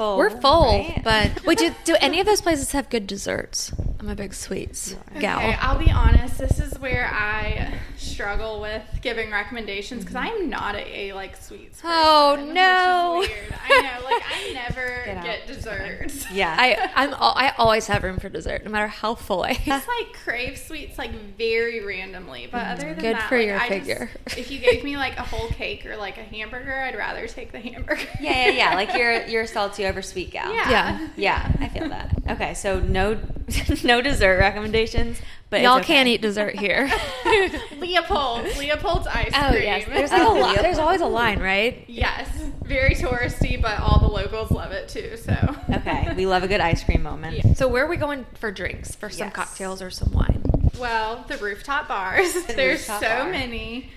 full, 0.00 0.16
We're 0.16 0.30
full, 0.30 0.64
right? 0.78 1.00
but 1.04 1.44
wait, 1.46 1.58
do, 1.58 1.74
do 1.84 1.94
any 2.00 2.20
of 2.20 2.26
those 2.26 2.40
places 2.40 2.72
have 2.72 2.88
good 2.88 3.06
desserts? 3.06 3.72
I'm 3.98 4.08
a 4.08 4.14
big 4.14 4.32
sweets 4.32 4.96
gal. 5.18 5.38
Okay, 5.38 5.54
I'll 5.60 5.78
be 5.78 5.90
honest. 5.90 6.38
This 6.38 6.58
is 6.58 6.78
where 6.78 7.06
I 7.12 7.74
struggle 7.98 8.60
with 8.62 8.82
giving 9.02 9.30
recommendations 9.30 10.00
because 10.04 10.16
I'm 10.16 10.48
not 10.48 10.74
a, 10.74 11.10
a 11.10 11.12
like 11.12 11.36
sweets. 11.36 11.82
Person, 11.82 11.90
Oh, 11.92 12.32
which 12.36 12.46
is 12.48 12.54
no. 12.54 13.16
weird. 13.18 13.54
I 13.62 13.80
know. 13.82 14.04
Like 14.06 14.22
I 14.26 14.52
never 14.54 15.02
Get 15.04 15.22
get 15.22 15.46
desserts. 15.46 16.30
yeah. 16.32 16.56
I 16.58 16.90
I'm 16.94 17.12
al- 17.12 17.34
I 17.36 17.52
always 17.58 17.86
have 17.88 18.02
room 18.02 18.18
for 18.18 18.30
dessert, 18.30 18.64
no 18.64 18.70
matter 18.70 18.86
how 18.86 19.14
full 19.14 19.42
I 19.44 19.50
am. 19.50 19.56
just 19.66 19.86
like 19.86 20.14
crave 20.24 20.56
sweets 20.56 20.96
like 20.96 21.12
very 21.36 21.84
randomly. 21.84 22.48
But 22.50 22.66
other 22.68 22.80
than 22.80 22.90
Mm-hmm. 22.90 23.00
Good 23.02 23.16
that, 23.16 23.28
for 23.28 23.36
like, 23.38 23.46
your 23.46 23.56
I 23.60 23.68
just- 23.68 23.70
figure. 23.86 24.10
if 24.38 24.50
you 24.50 24.58
gave 24.60 24.82
me 24.82 24.96
like 24.96 25.18
a 25.18 25.22
whole 25.22 25.48
cake 25.48 25.84
or 25.84 25.96
like 25.98 26.16
a 26.16 26.22
hamburger, 26.22 26.74
I'd 26.74 26.96
rather 26.96 27.26
take 27.28 27.52
the 27.52 27.60
hamburger. 27.60 28.00
yeah, 28.18 28.46
yeah, 28.46 28.50
yeah. 28.50 28.74
Like 28.74 28.94
you're 28.96 29.26
you're 29.26 29.42
a 29.42 29.46
salty 29.46 29.84
over 29.90 30.00
sweet 30.02 30.30
gal. 30.30 30.52
Yeah. 30.54 30.70
Yeah. 30.70 31.08
Yeah, 31.16 31.52
I 31.60 31.68
feel 31.68 31.88
that. 31.90 32.14
Okay, 32.30 32.54
so 32.54 32.80
no 32.80 33.18
no 33.84 34.00
dessert 34.00 34.38
recommendations, 34.38 35.18
but 35.50 35.60
Y'all 35.60 35.76
okay. 35.78 35.86
can't 35.86 36.08
eat 36.08 36.22
dessert 36.22 36.54
here. 36.58 36.90
Leopold's 37.78 38.56
Leopold's 38.58 39.06
ice 39.06 39.32
Oh 39.34 39.50
cream. 39.50 39.62
yes, 39.64 39.84
there's 39.86 40.10
like 40.12 40.22
a 40.22 40.26
Oh, 40.26 40.34
lot. 40.34 40.54
yeah. 40.56 40.62
There's 40.62 40.78
always 40.78 41.00
a 41.00 41.06
line, 41.06 41.40
right? 41.40 41.84
yes, 41.88 42.28
very 42.62 42.94
touristy, 42.94 43.60
but 43.60 43.80
all 43.80 43.98
the 44.00 44.06
locals 44.08 44.50
love 44.50 44.72
it 44.72 44.88
too. 44.88 45.16
So 45.16 45.56
Okay, 45.70 46.12
we 46.14 46.26
love 46.26 46.42
a 46.42 46.48
good 46.48 46.60
ice 46.60 46.84
cream 46.84 47.02
moment. 47.02 47.36
Yeah. 47.36 47.54
So 47.54 47.68
where 47.68 47.84
are 47.84 47.88
we 47.88 47.96
going 47.96 48.24
for 48.34 48.50
drinks? 48.52 48.94
For 48.94 49.10
some 49.10 49.26
Yes. 49.28 49.34
cocktails 49.34 49.82
or 49.82 49.90
some 49.90 50.12
wine? 50.12 50.42
Well, 50.78 51.24
the 51.28 51.36
rooftop 51.38 51.88
bars. 51.88 52.32
The 52.32 52.52
There's 52.54 52.80
rooftop 52.80 53.00
so 53.02 53.08
bar. 53.08 53.30
many. 53.30 53.90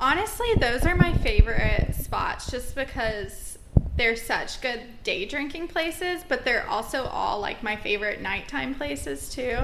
Honestly, 0.00 0.48
those 0.60 0.84
are 0.84 0.94
my 0.94 1.12
favorite 1.14 1.94
spots 1.98 2.50
just 2.50 2.74
because 2.76 3.47
they're 3.98 4.16
such 4.16 4.60
good 4.60 4.80
day 5.02 5.26
drinking 5.26 5.68
places, 5.68 6.22
but 6.26 6.44
they're 6.44 6.66
also 6.68 7.04
all 7.04 7.40
like 7.40 7.62
my 7.62 7.76
favorite 7.76 8.22
nighttime 8.22 8.74
places 8.74 9.28
too. 9.28 9.58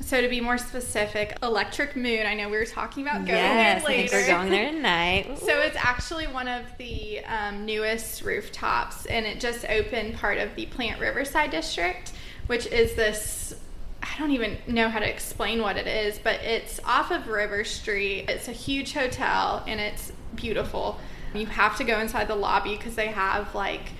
So 0.00 0.20
to 0.20 0.28
be 0.28 0.40
more 0.40 0.58
specific, 0.58 1.36
Electric 1.42 1.94
Moon, 1.96 2.26
I 2.26 2.34
know 2.34 2.48
we 2.48 2.56
were 2.56 2.66
talking 2.66 3.02
about 3.06 3.18
going 3.24 3.38
Yes, 3.38 3.82
there 3.82 3.90
I 3.90 3.94
later. 3.96 4.08
think 4.08 4.28
we're 4.28 4.34
going 4.34 4.50
there 4.50 4.70
tonight. 4.72 5.38
So 5.38 5.60
it's 5.60 5.76
actually 5.76 6.26
one 6.26 6.48
of 6.48 6.64
the 6.76 7.20
um, 7.24 7.64
newest 7.64 8.22
rooftops, 8.22 9.06
and 9.06 9.24
it 9.26 9.40
just 9.40 9.64
opened 9.64 10.14
part 10.16 10.38
of 10.38 10.54
the 10.56 10.66
Plant 10.66 11.00
Riverside 11.00 11.50
District, 11.50 12.12
which 12.46 12.66
is 12.66 12.94
this. 12.94 13.54
I 14.02 14.18
don't 14.18 14.32
even 14.32 14.58
know 14.66 14.88
how 14.88 14.98
to 14.98 15.08
explain 15.08 15.62
what 15.62 15.76
it 15.76 15.86
is, 15.86 16.18
but 16.18 16.40
it's 16.40 16.80
off 16.84 17.12
of 17.12 17.28
River 17.28 17.62
Street. 17.62 18.28
It's 18.28 18.48
a 18.48 18.52
huge 18.52 18.92
hotel, 18.94 19.62
and 19.68 19.78
it's 19.80 20.12
beautiful. 20.34 20.98
You 21.34 21.46
have 21.46 21.76
to 21.78 21.84
go 21.84 21.98
inside 21.98 22.28
the 22.28 22.34
lobby 22.36 22.76
because 22.76 22.94
they 22.94 23.08
have 23.08 23.54
like 23.54 23.92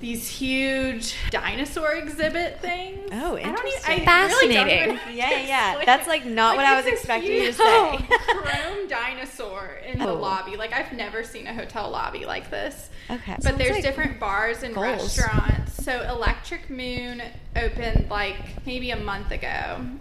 these 0.00 0.28
huge 0.28 1.14
dinosaur 1.30 1.92
exhibit 1.94 2.60
things. 2.60 3.08
Oh, 3.12 3.36
I 3.36 3.42
don't 3.42 3.42
even- 3.42 3.48
interesting. 3.48 3.84
I 3.86 3.94
really 3.94 3.98
don't 3.98 4.04
Fascinating. 4.04 4.68
even 4.82 4.88
know 4.96 5.00
how 5.00 5.06
to 5.10 5.14
Yeah, 5.16 5.30
yeah, 5.30 5.46
yeah. 5.78 5.82
That's 5.86 6.06
like 6.06 6.24
not 6.26 6.56
what 6.56 6.66
I 6.66 6.76
was 6.76 6.86
expecting 6.86 7.32
you 7.32 7.46
to 7.46 7.52
say. 7.54 7.98
chrome 8.28 8.88
dinosaur 8.88 9.78
in 9.86 9.98
the 9.98 10.08
Oh. 10.10 10.14
lobby. 10.14 10.56
Like 10.56 10.72
I've 10.74 10.92
never 10.92 11.24
seen 11.24 11.46
a 11.46 11.54
hotel 11.54 11.90
lobby 11.90 12.26
like 12.26 12.50
this. 12.50 12.90
Okay. 13.10 13.36
But 13.42 13.56
there's 13.56 13.70
like 13.72 13.82
different 13.82 14.20
bars 14.20 14.62
and 14.62 14.74
goals. 14.74 15.16
restaurants. 15.18 15.73
So 15.84 16.00
Electric 16.00 16.70
Moon 16.70 17.20
opened 17.54 18.08
like 18.08 18.64
maybe 18.64 18.90
a 18.92 18.96
month 18.96 19.30
ago, 19.30 19.46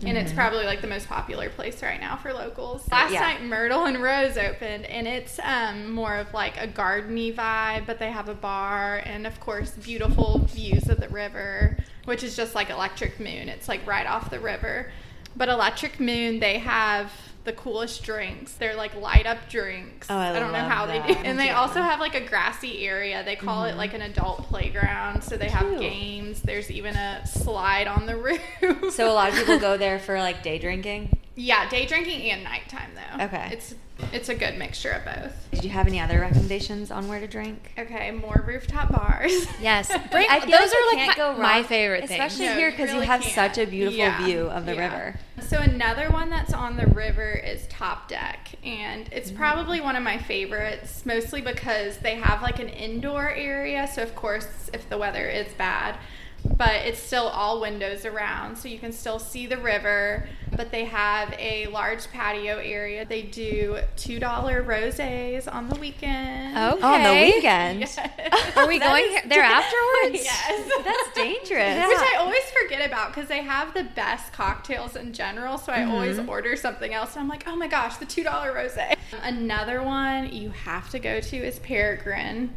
and 0.05 0.17
it's 0.17 0.31
probably 0.31 0.63
like 0.63 0.79
the 0.79 0.87
most 0.87 1.09
popular 1.09 1.49
place 1.49 1.83
right 1.83 1.99
now 1.99 2.15
for 2.15 2.31
locals. 2.31 2.89
Last 2.89 3.11
Yeah. 3.11 3.19
night 3.19 3.43
Myrtle 3.43 3.83
and 3.83 4.01
Rose 4.01 4.37
opened, 4.37 4.85
and 4.85 5.05
it's 5.09 5.39
um, 5.43 5.91
more 5.91 6.15
of 6.15 6.33
like 6.33 6.55
a 6.55 6.67
gardeny 6.69 7.35
vibe, 7.35 7.85
but 7.85 7.99
they 7.99 8.11
have 8.11 8.29
a 8.29 8.33
bar 8.33 9.01
and 9.03 9.27
of 9.27 9.37
course 9.41 9.71
beautiful 9.71 10.39
views 10.45 10.87
of 10.87 11.01
the 11.01 11.09
river, 11.09 11.75
which 12.05 12.23
is 12.23 12.37
just 12.37 12.55
like 12.55 12.69
Electric 12.69 13.19
Moon. 13.19 13.49
It's 13.49 13.67
like 13.67 13.85
right 13.85 14.07
off 14.07 14.29
the 14.29 14.39
river. 14.39 14.89
But 15.35 15.49
Electric 15.49 15.99
Moon, 15.99 16.39
they 16.39 16.59
have 16.59 17.11
the 17.43 17.53
coolest 17.53 18.03
drinks. 18.03 18.53
They're 18.53 18.75
like 18.75 18.95
light 18.95 19.25
up 19.25 19.49
drinks. 19.49 20.07
Oh, 20.09 20.15
I 20.15 20.35
I 20.35 20.39
don't 20.39 20.51
know 20.53 20.59
how 20.59 20.85
they 20.85 20.99
that. 20.99 21.07
do. 21.07 21.13
And 21.13 21.37
they 21.37 21.47
Yeah. 21.47 21.59
also 21.59 21.81
have 21.81 21.99
like 21.99 22.15
a 22.15 22.21
grassy 22.25 22.85
area. 22.87 23.23
They 23.23 23.35
call 23.35 23.65
it 23.65 23.69
mm-hmm. 23.69 23.77
like 23.79 23.93
an 23.93 24.01
adult 24.01 24.43
playground. 24.43 25.23
So 25.23 25.35
they 25.37 25.49
have 25.49 25.79
games. 25.79 26.41
There's 26.41 26.71
even 26.71 26.95
a 26.95 27.25
slide 27.27 27.87
on 27.87 28.05
the 28.05 28.15
roof. 28.61 28.93
So 28.93 29.11
a 29.11 29.13
lot 29.13 29.29
of 29.29 29.35
people 29.35 29.59
go 29.59 29.77
there 29.77 29.99
for 29.99 30.17
like 30.19 30.41
day 30.43 30.57
drinking. 30.59 31.17
Yeah, 31.35 31.67
day 31.69 31.85
drinking 31.85 32.29
and 32.31 32.43
nighttime 32.43 32.91
though. 32.95 33.25
Okay. 33.25 33.49
It's 33.51 33.75
it's 34.11 34.27
a 34.29 34.35
good 34.35 34.57
mixture 34.57 34.89
of 34.91 35.05
both. 35.05 35.47
Did 35.51 35.63
you 35.63 35.69
have 35.69 35.87
any 35.87 35.99
other 35.99 36.19
recommendations 36.19 36.89
on 36.91 37.07
where 37.07 37.19
to 37.19 37.27
drink? 37.27 37.71
Okay, 37.77 38.09
more 38.11 38.43
rooftop 38.45 38.91
bars. 38.91 39.31
Yes, 39.61 39.87
bring, 40.11 40.27
I 40.29 40.39
feel 40.39 40.49
those 40.59 40.73
like 40.91 41.17
are 41.17 41.27
like 41.29 41.37
my, 41.37 41.57
my 41.59 41.63
favorite 41.63 42.07
things. 42.07 42.11
especially 42.11 42.47
No, 42.47 42.55
here 42.55 42.71
because 42.71 42.89
you 42.89 42.95
really 42.95 43.05
have 43.07 43.21
can't. 43.21 43.33
such 43.53 43.57
a 43.59 43.69
beautiful 43.69 43.97
Yeah, 43.97 44.25
view 44.25 44.47
of 44.47 44.65
the 44.65 44.73
yeah. 44.75 44.83
river. 44.91 45.19
So 45.47 45.57
another 45.59 46.09
one 46.09 46.29
that's 46.31 46.53
on 46.53 46.75
the 46.75 46.87
river 46.87 47.31
is 47.31 47.67
Top 47.67 48.07
Deck, 48.09 48.49
and 48.63 49.07
it's 49.11 49.29
Mm. 49.31 49.37
probably 49.37 49.79
one 49.79 49.95
of 49.95 50.03
my 50.03 50.17
favorites, 50.17 51.05
mostly 51.05 51.41
because 51.41 51.97
they 51.99 52.15
have 52.15 52.41
like 52.41 52.59
an 52.59 52.69
indoor 52.69 53.29
area. 53.29 53.87
So 53.87 54.01
of 54.01 54.15
course, 54.15 54.69
if 54.73 54.89
the 54.89 54.97
weather 54.97 55.27
is 55.29 55.47
bad, 55.53 55.95
but 56.43 56.85
it's 56.85 56.99
still 56.99 57.27
all 57.27 57.61
windows 57.61 58.05
around, 58.05 58.57
so 58.57 58.67
you 58.67 58.77
can 58.77 58.91
still 58.91 59.19
see 59.19 59.47
the 59.47 59.57
river. 59.57 60.27
But 60.55 60.71
they 60.71 60.85
have 60.85 61.33
a 61.39 61.65
large 61.67 62.11
patio 62.11 62.57
area. 62.57 63.05
They 63.05 63.23
do 63.23 63.79
two 63.95 64.19
dollar 64.19 64.63
rosés 64.63 65.51
on 65.51 65.69
the 65.69 65.79
weekend. 65.79 66.55
Okay. 66.57 66.83
On 66.83 67.03
the 67.03 67.33
weekend. 67.33 67.79
Yes. 67.79 67.97
Are 68.55 68.67
we 68.67 68.77
going 68.77 69.05
is 69.05 69.21
there 69.29 69.41
afterwards? 69.43 70.23
Yes. 70.23 70.71
That's 70.83 71.15
dangerous. 71.15 71.49
Yeah. 71.49 71.87
Which 71.87 71.97
I 71.97 72.17
always 72.19 72.43
forget 72.61 72.85
about 72.87 73.13
because 73.13 73.29
they 73.29 73.41
have 73.41 73.73
the 73.73 73.85
best 73.95 74.31
cocktails 74.33 74.95
in 74.95 75.13
general. 75.13 75.57
So 75.57 75.71
I 75.71 75.77
mm-hmm. 75.79 75.91
always 75.91 76.19
order 76.19 76.55
something 76.55 76.93
else, 76.93 77.15
and 77.15 77.23
I'm 77.23 77.29
like, 77.29 77.45
oh 77.47 77.55
my 77.55 77.67
gosh, 77.67 77.97
the 77.97 78.05
two 78.05 78.23
dollar 78.23 78.53
rosé. 78.53 78.95
Another 79.23 79.81
one 79.81 80.31
you 80.31 80.49
have 80.51 80.89
to 80.91 80.99
go 80.99 81.19
to 81.19 81.37
is 81.37 81.59
Peregrin. 81.59 82.49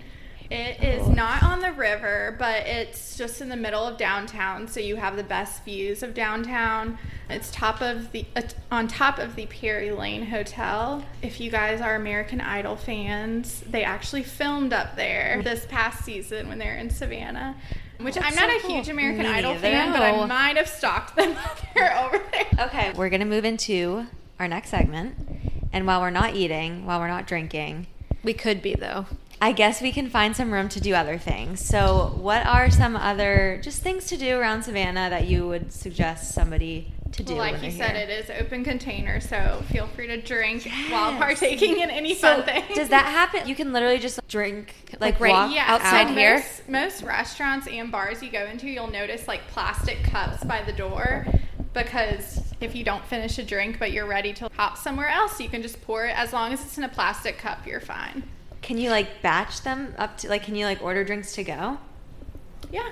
It 0.50 0.83
is 0.83 1.09
not 1.09 1.43
on 1.43 1.61
the 1.61 1.73
river, 1.73 2.37
but 2.38 2.67
it's 2.67 3.17
just 3.17 3.41
in 3.41 3.49
the 3.49 3.57
middle 3.57 3.85
of 3.85 3.97
downtown, 3.97 4.69
so 4.69 4.79
you 4.79 4.95
have 4.97 5.17
the 5.17 5.25
best 5.25 5.65
views 5.65 6.03
of 6.05 6.15
downtown. 6.15 6.99
It's 7.29 7.50
top 7.50 7.81
of 7.83 8.12
the 8.12 8.25
uh, 8.37 8.43
on 8.71 8.87
top 8.87 9.19
of 9.19 9.35
the 9.35 9.47
Perry 9.47 9.91
Lane 9.91 10.26
Hotel. 10.26 11.05
If 11.21 11.41
you 11.41 11.50
guys 11.50 11.81
are 11.81 11.97
American 11.97 12.41
Idol 12.41 12.76
fans, 12.76 13.61
they 13.69 13.83
actually 13.83 14.23
filmed 14.23 14.73
up 14.73 14.95
there 14.95 15.43
this 15.43 15.67
past 15.67 16.05
season 16.05 16.49
when 16.49 16.59
they're 16.59 16.76
in 16.76 16.91
Savannah. 16.91 17.57
Which 17.99 18.15
That's 18.15 18.26
I'm 18.29 18.35
not 18.37 18.50
so 18.50 18.57
a 18.57 18.61
cool. 18.61 18.71
huge 18.76 18.88
American 18.88 19.23
Me 19.25 19.29
Idol 19.29 19.55
neither. 19.55 19.62
fan, 19.69 19.91
but 19.93 20.03
I 20.03 20.26
might 20.26 20.57
have 20.59 20.69
stalked 20.69 21.17
them 21.17 21.35
they're 21.75 21.99
over 21.99 22.23
there. 22.31 22.67
Okay, 22.67 22.93
we're 22.95 23.09
gonna 23.09 23.25
move 23.25 23.45
into 23.45 24.07
our 24.38 24.47
next 24.47 24.69
segment, 24.69 25.17
and 25.73 25.87
while 25.88 26.00
we're 26.00 26.11
not 26.11 26.37
eating, 26.37 26.87
while 26.87 27.00
we're 27.00 27.09
not 27.09 27.26
drinking, 27.26 27.87
We 28.23 28.35
could 28.35 28.62
be 28.62 28.75
though. 28.75 29.07
I 29.40 29.52
guess 29.52 29.83
we 29.83 29.93
can 29.93 30.09
find 30.09 30.35
some 30.35 30.50
room 30.50 30.69
to 30.71 30.81
do 30.81 30.95
other 30.95 31.19
things. 31.19 31.61
So, 31.61 32.14
what 32.16 32.47
are 32.47 32.71
some 32.71 32.97
other 32.97 33.61
just 33.62 33.83
things 33.83 34.07
to 34.07 34.16
do 34.16 34.38
around 34.38 34.62
Savannah 34.62 35.11
that 35.11 35.26
you 35.26 35.47
would 35.47 35.73
suggest 35.73 36.33
somebody 36.33 36.93
to 37.12 37.23
do? 37.23 37.35
like 37.35 37.62
you 37.62 37.71
said, 37.71 37.97
here? 37.97 38.05
it 38.07 38.11
is 38.11 38.31
open 38.31 38.64
container, 38.64 39.21
so 39.21 39.62
feel 39.71 39.87
free 39.88 40.07
to 40.07 40.21
drink 40.23 40.66
while 40.90 41.14
partaking 41.19 41.81
in 41.81 41.90
any 41.90 42.14
So, 42.14 42.37
fun 42.37 42.45
thing. 42.47 42.64
does 42.75 42.88
that 42.88 43.05
happen? 43.07 43.47
You 43.47 43.55
can 43.55 43.73
literally 43.75 43.99
just 43.99 44.26
drink, 44.26 44.75
like, 44.93 45.00
Like 45.00 45.21
right 45.21 45.50
Yeah, 45.52 45.64
outside 45.66 46.09
so 46.09 46.14
here? 46.14 46.37
Most, 46.38 46.69
most 46.69 47.02
restaurants 47.02 47.66
and 47.69 47.93
bars 47.93 48.23
you 48.23 48.31
go 48.31 48.47
into, 48.47 48.66
you'll 48.69 48.90
notice 48.90 49.28
like 49.28 49.47
plastic 49.49 50.02
cups 50.05 50.43
by 50.45 50.62
the 50.62 50.73
door 50.73 51.26
because 51.75 52.43
if 52.62 52.75
you 52.75 52.83
don't 52.85 53.05
finish 53.05 53.38
a 53.38 53.45
drink 53.45 53.78
but 53.78 53.93
you're 53.93 54.07
ready 54.07 54.33
to 54.33 54.49
hop 54.57 54.78
somewhere 54.78 55.09
else, 55.09 55.38
you 55.40 55.50
can 55.50 55.61
just 55.61 55.81
pour 55.83 56.07
it. 56.07 56.16
As 56.19 56.33
long 56.33 56.55
as 56.55 56.62
it's 56.62 56.78
in 56.78 56.85
a 56.85 56.88
plastic 56.88 57.37
cup, 57.37 57.66
you're 57.66 57.81
fine. 57.81 58.23
Can 58.66 58.78
you 58.78 58.90
like 58.90 59.23
batch 59.23 59.62
them 59.62 59.94
up 59.96 60.18
to 60.18 60.28
like? 60.28 60.42
Can 60.42 60.56
you 60.56 60.66
like 60.66 60.82
order 60.82 61.04
drinks 61.04 61.32
to 61.37 61.44
go? 61.44 61.78
Yeah. 62.73 62.90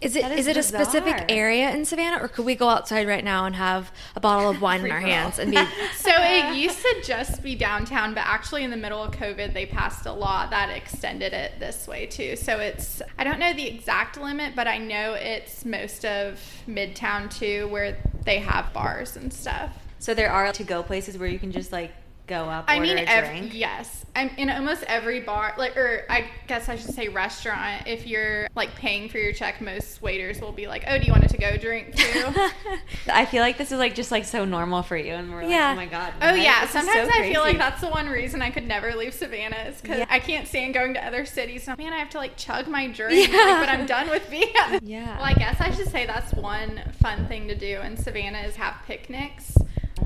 Is 0.00 0.16
it 0.16 0.22
That 0.22 0.32
is, 0.32 0.40
is 0.40 0.46
it 0.48 0.56
a 0.56 0.62
specific 0.62 1.24
area 1.28 1.70
in 1.70 1.84
Savannah, 1.84 2.22
or 2.22 2.26
could 2.26 2.44
we 2.44 2.56
go 2.56 2.68
outside 2.68 3.06
right 3.06 3.22
now 3.22 3.46
and 3.46 3.54
have 3.54 3.92
a 4.16 4.20
bottle 4.20 4.50
of 4.50 4.60
wine 4.60 4.84
in 4.84 4.90
our 4.90 5.00
Free 5.00 5.10
for 5.10 5.16
all. 5.16 5.22
hands 5.22 5.38
and 5.38 5.52
be? 5.52 5.56
So 5.96 6.10
it 6.12 6.56
used 6.56 6.80
to 6.82 7.02
just 7.04 7.44
be 7.44 7.54
downtown, 7.54 8.12
but 8.12 8.24
actually 8.26 8.64
in 8.64 8.70
the 8.70 8.76
middle 8.76 9.00
of 9.00 9.12
COVID, 9.12 9.54
they 9.54 9.66
passed 9.66 10.04
a 10.04 10.12
law 10.12 10.48
that 10.50 10.68
extended 10.68 11.32
it 11.32 11.52
this 11.60 11.86
way 11.86 12.06
too. 12.06 12.34
So 12.34 12.58
it's, 12.58 13.00
I 13.18 13.24
don't 13.24 13.38
know 13.38 13.52
the 13.52 13.68
exact 13.68 14.20
limit, 14.20 14.56
but 14.56 14.66
I 14.66 14.78
know 14.78 15.14
it's 15.14 15.64
most 15.64 16.04
of 16.04 16.40
Midtown 16.68 17.32
too, 17.32 17.68
where 17.68 17.96
they 18.24 18.40
have 18.40 18.72
bars 18.72 19.16
and 19.16 19.32
stuff. 19.32 19.70
So 20.00 20.12
there 20.12 20.30
are 20.30 20.52
to 20.52 20.64
go 20.64 20.82
places 20.82 21.16
where 21.16 21.28
you 21.28 21.38
can 21.38 21.52
just 21.52 21.72
like 21.72 21.92
go 22.28 22.44
up, 22.44 22.66
I 22.68 22.76
order 22.78 22.86
mean, 22.94 22.98
a 22.98 23.02
ev- 23.02 23.24
drink. 23.28 23.54
yes. 23.54 24.04
I'm 24.16 24.30
in 24.36 24.50
almost 24.50 24.82
every 24.84 25.20
bar, 25.20 25.54
like, 25.58 25.76
or 25.76 26.04
I 26.10 26.24
guess 26.48 26.68
I 26.68 26.74
should 26.76 26.92
say 26.92 27.08
restaurant. 27.08 27.86
If 27.86 28.04
you're 28.06 28.48
like 28.56 28.74
paying 28.74 29.08
for 29.08 29.18
your 29.18 29.32
check, 29.32 29.60
most 29.60 30.02
waiters 30.02 30.40
will 30.40 30.50
be 30.50 30.66
like, 30.66 30.82
"Oh, 30.88 30.98
do 30.98 31.04
you 31.04 31.12
want 31.12 31.24
a 31.24 31.28
to-go 31.28 31.56
drink 31.56 31.94
too?" 31.94 32.24
I 33.12 33.26
feel 33.26 33.42
like 33.42 33.58
this 33.58 33.70
is 33.70 33.78
like 33.78 33.94
just 33.94 34.10
like 34.10 34.24
so 34.24 34.44
normal 34.44 34.82
for 34.82 34.96
you, 34.96 35.12
and 35.14 35.32
we're 35.32 35.42
Yeah. 35.42 35.68
like, 35.68 35.72
oh 35.72 35.76
my 35.76 35.86
god. 35.86 36.12
Oh 36.20 36.30
what? 36.32 36.40
yeah, 36.40 36.62
This 36.62 36.70
is 36.74 36.80
so 36.80 36.86
sometimes 36.86 37.10
I 37.14 37.30
feel 37.32 37.42
like 37.42 37.58
that's 37.58 37.80
the 37.80 37.88
one 37.90 38.08
reason 38.08 38.42
I 38.42 38.50
could 38.50 38.66
never 38.66 38.92
leave 38.94 39.14
Savannah 39.14 39.56
is 39.68 39.80
because 39.80 39.98
Yeah. 39.98 40.06
I 40.10 40.18
can't 40.18 40.48
stand 40.48 40.74
going 40.74 40.94
to 40.94 41.06
other 41.06 41.24
cities. 41.24 41.62
So, 41.62 41.74
man, 41.78 41.92
I 41.92 41.98
have 41.98 42.10
to 42.10 42.18
like 42.18 42.36
chug 42.36 42.66
my 42.66 42.88
drink, 42.88 43.30
Yeah. 43.30 43.36
like, 43.38 43.60
but 43.60 43.68
I'm 43.68 43.86
done 43.86 44.10
with 44.10 44.28
being. 44.30 44.48
Yeah. 44.82 45.16
Well, 45.16 45.24
I 45.26 45.34
guess 45.34 45.60
I 45.60 45.70
should 45.70 45.88
say 45.88 46.06
that's 46.06 46.32
one 46.34 46.80
fun 47.00 47.26
thing 47.28 47.46
to 47.48 47.54
do 47.54 47.80
in 47.82 47.96
Savannah 47.96 48.38
is 48.40 48.56
have 48.56 48.74
picnics. 48.86 49.56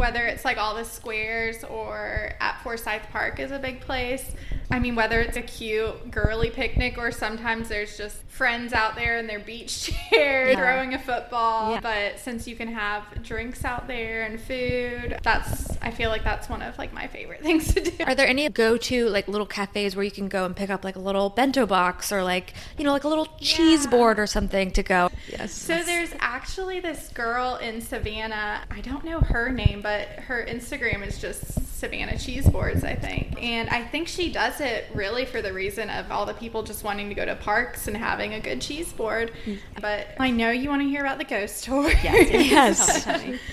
Whether 0.02 0.26
it's 0.26 0.44
like 0.44 0.58
all 0.58 0.74
the 0.74 0.84
squares 0.84 1.62
or 1.62 2.32
at 2.40 2.60
Forsyth 2.64 3.08
Park 3.12 3.38
is 3.38 3.52
a 3.52 3.58
big 3.60 3.80
place. 3.82 4.32
I 4.72 4.78
mean, 4.78 4.94
whether 4.96 5.20
it's 5.20 5.36
a 5.36 5.42
cute 5.42 6.10
girly 6.10 6.50
picnic 6.50 6.96
or 6.98 7.12
sometimes 7.12 7.68
there's 7.68 7.96
just 7.98 8.16
friends 8.28 8.72
out 8.72 8.94
there 8.96 9.18
in 9.18 9.26
their 9.26 9.38
beach 9.38 9.82
chairs 10.10 10.54
Yeah. 10.54 10.56
throwing 10.56 10.94
a 10.94 10.98
football. 10.98 11.72
Yeah. 11.72 11.80
But 11.80 12.18
since 12.18 12.48
you 12.48 12.56
can 12.56 12.68
have 12.68 13.04
drinks 13.22 13.64
out 13.64 13.86
there 13.86 14.22
and 14.22 14.40
food, 14.40 15.18
that's 15.22 15.76
I 15.82 15.90
feel 15.90 16.08
like 16.08 16.24
that's 16.24 16.48
one 16.48 16.62
of 16.62 16.78
like 16.78 16.92
my 16.94 17.06
favorite 17.06 17.42
things 17.48 17.74
to 17.74 17.80
do. 17.82 17.92
Are 18.06 18.14
there 18.14 18.26
any 18.26 18.48
go-to 18.48 19.08
like 19.10 19.28
little 19.28 19.46
cafes 19.46 19.94
where 19.94 20.04
you 20.04 20.10
can 20.10 20.28
go 20.28 20.46
and 20.46 20.56
pick 20.56 20.70
up 20.70 20.84
like 20.84 20.96
a 20.96 21.00
little 21.00 21.28
bento 21.28 21.66
box 21.66 22.10
or 22.10 22.24
like 22.24 22.54
you 22.78 22.84
know 22.84 22.92
like 22.92 23.04
a 23.04 23.08
little 23.08 23.28
cheese 23.40 23.84
Yeah. 23.84 23.90
board 23.90 24.18
or 24.18 24.26
something 24.26 24.70
to 24.72 24.82
go? 24.82 25.10
Yes. 25.28 25.52
So 25.52 25.82
there's 25.82 26.14
actually 26.18 26.80
this 26.80 27.08
girl 27.10 27.56
in 27.56 27.80
Savannah. 27.82 28.62
I 28.70 28.80
don't 28.80 29.04
know 29.04 29.20
her 29.20 29.50
name, 29.50 29.82
but 29.82 30.08
her 30.20 30.44
Instagram 30.48 31.06
is 31.06 31.20
just 31.20 31.58
Savannah 31.82 32.16
Cheese 32.16 32.48
Boards, 32.48 32.84
I 32.84 32.94
think. 32.94 33.42
And 33.42 33.68
I 33.68 33.82
think 33.82 34.06
she 34.06 34.30
does 34.30 34.60
it 34.60 34.86
really 34.94 35.24
for 35.24 35.42
the 35.42 35.52
reason 35.52 35.90
of 35.90 36.12
all 36.12 36.24
the 36.24 36.32
people 36.32 36.62
just 36.62 36.84
wanting 36.84 37.08
to 37.08 37.14
go 37.16 37.24
to 37.24 37.34
parks 37.34 37.88
and 37.88 37.96
having 37.96 38.34
a 38.34 38.40
good 38.40 38.60
cheese 38.60 38.92
board. 38.92 39.32
But 39.80 40.06
I 40.20 40.30
know 40.30 40.50
you 40.50 40.68
want 40.68 40.82
to 40.82 40.88
hear 40.88 41.00
about 41.00 41.18
the 41.18 41.24
ghost 41.24 41.64
tour. 41.64 41.90
Yes. 41.90 43.04
Yes. 43.06 43.38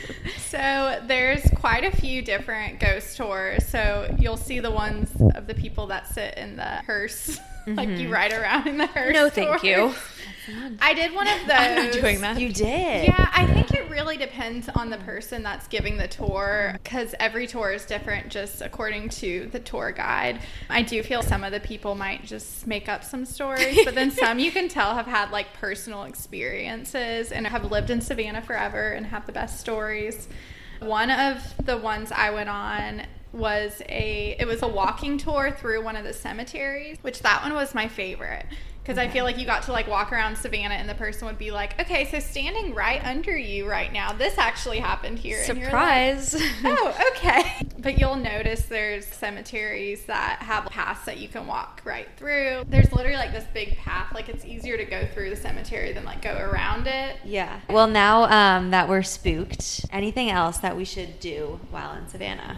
So 0.50 1.00
there's 1.06 1.48
quite 1.58 1.84
a 1.84 1.96
few 1.96 2.24
different 2.24 2.80
ghost 2.80 3.16
tours. 3.18 3.68
So 3.68 4.16
you'll 4.18 4.36
see 4.36 4.60
the 4.60 4.72
ones 4.72 5.12
of 5.36 5.46
the 5.46 5.54
people 5.54 5.86
that 5.88 6.08
sit 6.08 6.38
in 6.38 6.56
the 6.56 6.82
hearse, 6.88 7.40
like 7.68 7.90
you 7.90 7.96
mm-hmm. 7.96 8.12
ride 8.12 8.34
around 8.34 8.68
in 8.68 8.80
the 8.80 8.88
hearse. 8.88 9.14
No, 9.14 9.30
thank 9.30 9.64
you. 9.64 9.94
I 10.82 10.94
did 10.94 11.14
one 11.14 11.28
of 11.28 11.40
those. 11.48 11.52
I'm 11.52 11.76
not 11.76 11.94
doing 11.94 12.22
that. 12.22 12.40
You 12.40 12.52
did. 12.52 13.06
Yeah, 13.06 13.30
I 13.34 13.46
think 13.48 13.74
it 13.74 13.90
really 13.90 14.18
depends 14.18 14.70
on 14.70 14.90
the 14.90 14.98
person 14.98 15.44
that's 15.44 15.68
giving 15.68 15.98
the 15.98 16.08
tour 16.08 16.80
because 16.84 17.14
every 17.20 17.48
tour 17.48 17.72
is 17.72 17.86
different 17.86 18.30
just 18.30 18.62
according 18.62 19.10
to 19.10 19.50
the 19.52 19.60
tour 19.60 19.92
guide. 19.92 20.42
I 20.70 20.82
do 20.82 21.02
feel 21.04 21.22
some 21.22 21.44
of 21.44 21.52
the 21.52 21.60
people 21.60 21.96
might 21.96 22.24
just 22.24 22.68
make 22.68 22.88
up 22.90 23.04
some 23.04 23.26
stories, 23.26 23.80
but 23.86 23.96
then 23.96 24.12
some 24.12 24.40
you 24.40 24.52
can 24.52 24.68
tell 24.68 24.96
have 24.96 25.08
had 25.08 25.32
like 25.32 25.54
personal 25.54 26.04
experiences 26.04 27.32
and 27.32 27.46
have 27.48 27.70
lived 27.72 27.90
in 27.90 28.02
Savannah 28.02 28.42
forever 28.42 28.92
and 28.92 29.06
have 29.08 29.26
the 29.26 29.32
best 29.32 29.60
stories. 29.60 30.28
One 30.80 31.10
of 31.10 31.42
the 31.66 31.78
ones 31.78 32.12
I 32.12 32.32
went 32.32 32.50
on 32.50 33.04
was 33.32 33.82
a 33.88 34.36
it 34.40 34.48
was 34.48 34.64
a 34.64 34.68
walking 34.68 35.18
tour 35.18 35.52
through 35.52 35.84
one 35.84 35.96
of 35.96 36.04
the 36.04 36.14
cemeteries, 36.14 36.98
which 37.02 37.22
that 37.22 37.44
one 37.44 37.54
was 37.54 37.76
my 37.76 37.88
favorite 37.88 38.46
because 38.90 38.98
I 38.98 39.08
feel 39.08 39.24
like 39.24 39.38
you 39.38 39.46
got 39.46 39.62
to 39.64 39.72
like 39.72 39.88
walk 39.88 40.12
around 40.12 40.36
Savannah 40.36 40.74
and 40.74 40.90
the 40.90 40.96
person 40.96 41.28
would 41.28 41.38
be 41.38 41.52
like, 41.52 41.80
"Okay, 41.80 42.06
so 42.06 42.18
standing 42.18 42.74
right 42.74 43.06
under 43.06 43.38
you 43.38 43.70
right 43.70 43.94
now, 43.94 44.14
this 44.14 44.40
actually 44.40 44.80
happened 44.80 45.20
here." 45.20 45.38
You're 45.46 45.56
like, 45.56 45.64
Surprise. 45.66 46.36
oh, 46.64 47.12
okay. 47.12 47.68
But 47.78 48.00
you'll 48.00 48.16
notice 48.16 48.64
there's 48.64 49.06
cemeteries 49.06 50.06
that 50.06 50.40
have 50.42 50.66
paths 50.66 51.06
that 51.06 51.20
you 51.20 51.28
can 51.28 51.46
walk 51.46 51.84
right 51.86 52.08
through. 52.18 52.64
There's 52.68 52.92
literally 52.92 53.18
like 53.18 53.32
this 53.32 53.46
big 53.54 53.78
path, 53.78 54.12
like 54.12 54.28
it's 54.28 54.44
easier 54.44 54.76
to 54.76 54.86
go 54.86 55.06
through 55.14 55.30
the 55.30 55.36
cemetery 55.36 55.92
than 55.92 56.04
like 56.04 56.24
go 56.24 56.36
around 56.36 56.88
it. 56.88 57.18
Yeah. 57.24 57.60
Well, 57.70 57.88
now 57.88 58.24
um, 58.24 58.72
that 58.72 58.90
we're 58.90 59.04
spooked, 59.04 59.86
anything 59.92 60.32
else 60.32 60.58
that 60.58 60.76
we 60.76 60.84
should 60.84 61.20
do 61.20 61.60
while 61.70 61.94
in 61.94 62.08
Savannah? 62.08 62.58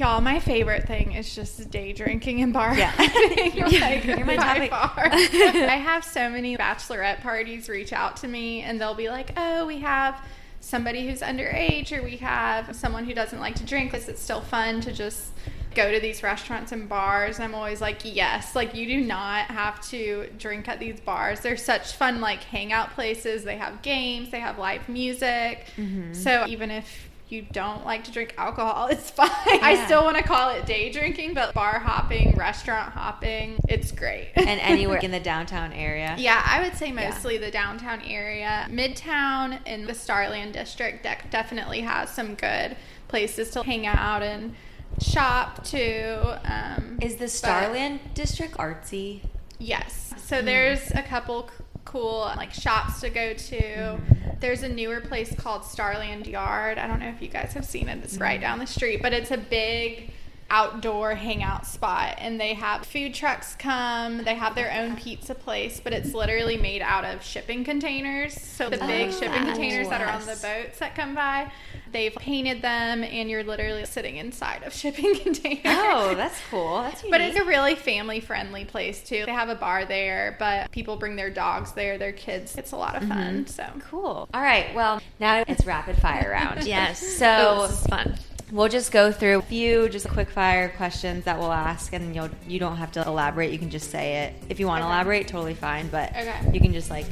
Y'all, 0.00 0.22
my 0.22 0.40
favorite 0.40 0.86
thing 0.86 1.12
is 1.12 1.34
just 1.34 1.70
day 1.70 1.92
drinking 1.92 2.40
and 2.40 2.54
bar 2.54 2.74
Yeah. 2.74 2.90
You're- 3.52 3.78
like, 3.80 4.02
you're 4.06 4.24
my 4.24 4.36
topic. 4.36 4.70
far. 4.70 4.92
I 5.12 5.76
have 5.76 6.02
so 6.06 6.30
many 6.30 6.56
bachelorette 6.56 7.20
parties 7.20 7.68
reach 7.68 7.92
out 7.92 8.16
to 8.18 8.26
me 8.28 8.62
and 8.62 8.80
they'll 8.80 8.94
be 8.94 9.10
like, 9.10 9.32
oh, 9.36 9.66
we 9.66 9.80
have 9.80 10.18
somebody 10.60 11.06
who's 11.06 11.20
underage 11.20 11.92
or 11.92 12.02
we 12.02 12.16
have 12.16 12.74
someone 12.74 13.04
who 13.04 13.12
doesn't 13.12 13.40
like 13.40 13.56
to 13.56 13.64
drink. 13.64 13.92
Is 13.92 14.08
it 14.08 14.18
still 14.18 14.40
fun 14.40 14.80
to 14.80 14.92
just 14.92 15.32
go 15.74 15.92
to 15.92 16.00
these 16.00 16.22
restaurants 16.22 16.72
and 16.72 16.88
bars? 16.88 17.36
And 17.36 17.44
I'm 17.44 17.54
always 17.54 17.82
like, 17.82 17.98
yes. 18.02 18.56
Like, 18.56 18.74
you 18.74 18.86
do 18.86 19.02
not 19.06 19.46
have 19.50 19.86
to 19.90 20.30
drink 20.38 20.66
at 20.66 20.80
these 20.80 20.98
bars. 20.98 21.40
They're 21.40 21.58
such 21.58 21.92
fun, 21.92 22.22
like, 22.22 22.42
hangout 22.44 22.92
places. 22.94 23.44
They 23.44 23.58
have 23.58 23.82
games, 23.82 24.30
they 24.30 24.40
have 24.40 24.58
live 24.58 24.88
music. 24.88 25.66
Mm-hmm. 25.76 26.14
So 26.14 26.46
even 26.48 26.70
if 26.70 27.09
you 27.30 27.42
don't 27.52 27.84
like 27.84 28.04
to 28.04 28.12
drink 28.12 28.34
alcohol, 28.36 28.88
it's 28.88 29.10
fine. 29.20 29.28
I 29.46 29.84
still 29.86 30.04
want 30.04 30.16
to 30.16 30.22
call 30.22 30.50
it 30.50 30.66
day 30.66 30.90
drinking, 30.90 31.34
but 31.34 31.54
bar 31.54 31.78
hopping, 31.78 32.34
restaurant 32.36 32.92
hopping, 32.92 33.58
it's 33.68 33.92
great. 33.92 34.30
And 34.36 34.48
anywhere 34.60 34.98
in 34.98 35.10
the 35.10 35.20
downtown 35.20 35.72
area. 35.72 36.14
Yeah, 36.18 36.42
I 36.44 36.62
would 36.62 36.76
say 36.76 36.92
mostly 36.92 37.38
the 37.38 37.50
downtown 37.50 38.00
area. 38.02 38.66
Midtown 38.70 39.64
in 39.66 39.86
the 39.86 39.94
Starland 39.94 40.52
district 40.54 41.02
de- 41.04 41.18
definitely 41.30 41.80
has 41.82 42.10
some 42.10 42.34
good 42.34 42.76
places 43.08 43.50
to 43.52 43.62
hang 43.62 43.86
out 43.86 44.22
and 44.22 44.54
shop 45.00 45.64
too. 45.64 46.16
Um, 46.44 46.98
Is 47.00 47.14
the 47.14 47.24
but- 47.24 47.30
Starland 47.30 48.00
district 48.14 48.56
artsy? 48.56 49.22
Yes. 49.58 50.12
Mm. 50.14 50.20
So 50.20 50.42
there's 50.42 50.90
a 50.92 51.02
couple 51.02 51.48
c- 51.48 51.64
cool 51.84 52.20
like 52.36 52.52
shops 52.52 53.00
to 53.00 53.10
go 53.10 53.34
to. 53.34 53.56
Mm-hmm. 53.56 54.19
There's 54.40 54.62
a 54.62 54.68
newer 54.68 55.00
place 55.00 55.34
called 55.34 55.64
Starland 55.64 56.26
Yard. 56.26 56.78
I 56.78 56.86
don't 56.86 56.98
know 56.98 57.08
if 57.08 57.20
you 57.20 57.28
guys 57.28 57.52
have 57.52 57.64
seen 57.64 57.88
it. 57.88 58.02
It's 58.02 58.16
right 58.16 58.38
mm. 58.38 58.42
down 58.42 58.58
the 58.58 58.66
street, 58.66 59.02
but 59.02 59.12
it's 59.12 59.30
a 59.30 59.36
big 59.36 60.10
outdoor 60.50 61.14
hangout 61.14 61.66
spot 61.66 62.16
and 62.18 62.40
they 62.40 62.54
have 62.54 62.84
food 62.84 63.14
trucks 63.14 63.54
come 63.56 64.18
they 64.24 64.34
have 64.34 64.54
their 64.54 64.72
own 64.72 64.96
pizza 64.96 65.34
place 65.34 65.80
but 65.82 65.92
it's 65.92 66.12
literally 66.12 66.56
made 66.56 66.82
out 66.82 67.04
of 67.04 67.22
shipping 67.22 67.64
containers 67.64 68.34
so 68.40 68.68
the 68.68 68.76
big 68.78 69.08
Oh, 69.08 69.12
shipping 69.12 69.44
containers 69.44 69.88
that 69.88 70.00
are 70.00 70.08
on 70.12 70.20
the 70.22 70.38
boats 70.42 70.78
that 70.80 70.94
come 70.94 71.14
by 71.14 71.50
they've 71.92 72.14
painted 72.14 72.62
them 72.62 73.02
and 73.04 73.30
you're 73.30 73.44
literally 73.44 73.84
sitting 73.84 74.16
inside 74.16 74.62
of 74.64 74.72
shipping 74.80 75.16
containers 75.16 75.60
Oh, 75.66 76.14
that's 76.14 76.40
cool. 76.50 76.82
That's 76.82 77.02
but 77.10 77.20
it's 77.20 77.38
a 77.38 77.44
really 77.44 77.74
family 77.74 78.20
friendly 78.20 78.64
place 78.64 79.02
too. 79.02 79.24
They 79.26 79.32
have 79.32 79.48
a 79.48 79.54
bar 79.54 79.84
there, 79.84 80.36
but 80.38 80.70
people 80.70 80.96
bring 80.96 81.16
their 81.16 81.30
dogs 81.30 81.72
there, 81.72 81.98
their 81.98 82.12
kids. 82.12 82.56
It's 82.56 82.72
a 82.72 82.76
lot 82.76 82.94
of 82.96 83.06
fun. 83.08 83.44
Mm-hmm. 83.44 83.46
So 83.46 83.66
cool. 83.88 84.28
All 84.32 84.40
right. 84.42 84.74
Well, 84.74 85.00
now 85.18 85.44
it's 85.46 85.64
rapid 85.64 85.96
fire 85.96 86.30
round. 86.30 86.66
Yes. 86.66 87.00
So 87.00 87.68
fun. 87.88 88.16
We'll 88.52 88.68
just 88.68 88.90
go 88.90 89.12
through 89.12 89.38
a 89.38 89.42
few 89.42 89.88
just 89.88 90.08
quick 90.08 90.28
fire 90.28 90.70
questions 90.70 91.24
that 91.24 91.38
we'll 91.38 91.52
ask, 91.52 91.92
and 91.92 92.14
you'll 92.14 92.30
you 92.48 92.58
don't 92.58 92.76
have 92.78 92.90
to 92.92 93.02
elaborate. 93.06 93.52
You 93.52 93.58
can 93.58 93.70
just 93.70 93.90
say 93.90 94.24
it. 94.24 94.34
If 94.48 94.58
you 94.58 94.66
want 94.66 94.82
to 94.82 94.86
Okay. 94.86 94.94
elaborate, 94.94 95.28
totally 95.28 95.54
fine. 95.54 95.88
But 95.88 96.10
Okay. 96.10 96.50
you 96.52 96.60
can 96.60 96.72
just 96.72 96.90
like 96.90 97.06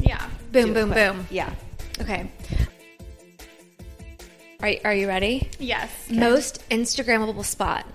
yeah. 0.00 0.26
Boom, 0.52 0.72
boom, 0.72 0.90
quick. 0.92 1.12
boom. 1.12 1.26
Yeah. 1.30 1.52
Okay. 2.00 2.30
Are, 4.60 4.70
are 4.84 4.94
you 4.94 5.06
ready? 5.06 5.48
Yes. 5.58 5.90
Most 6.10 6.68
Instagrammable 6.70 7.44
spot. 7.44 7.86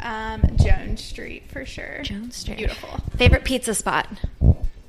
Um, 0.00 0.42
Jones 0.56 1.02
Street 1.02 1.44
for 1.50 1.64
sure. 1.64 2.02
Jones 2.02 2.36
Street. 2.36 2.58
Beautiful. 2.58 3.00
Favorite 3.16 3.44
pizza 3.44 3.74
spot. 3.74 4.08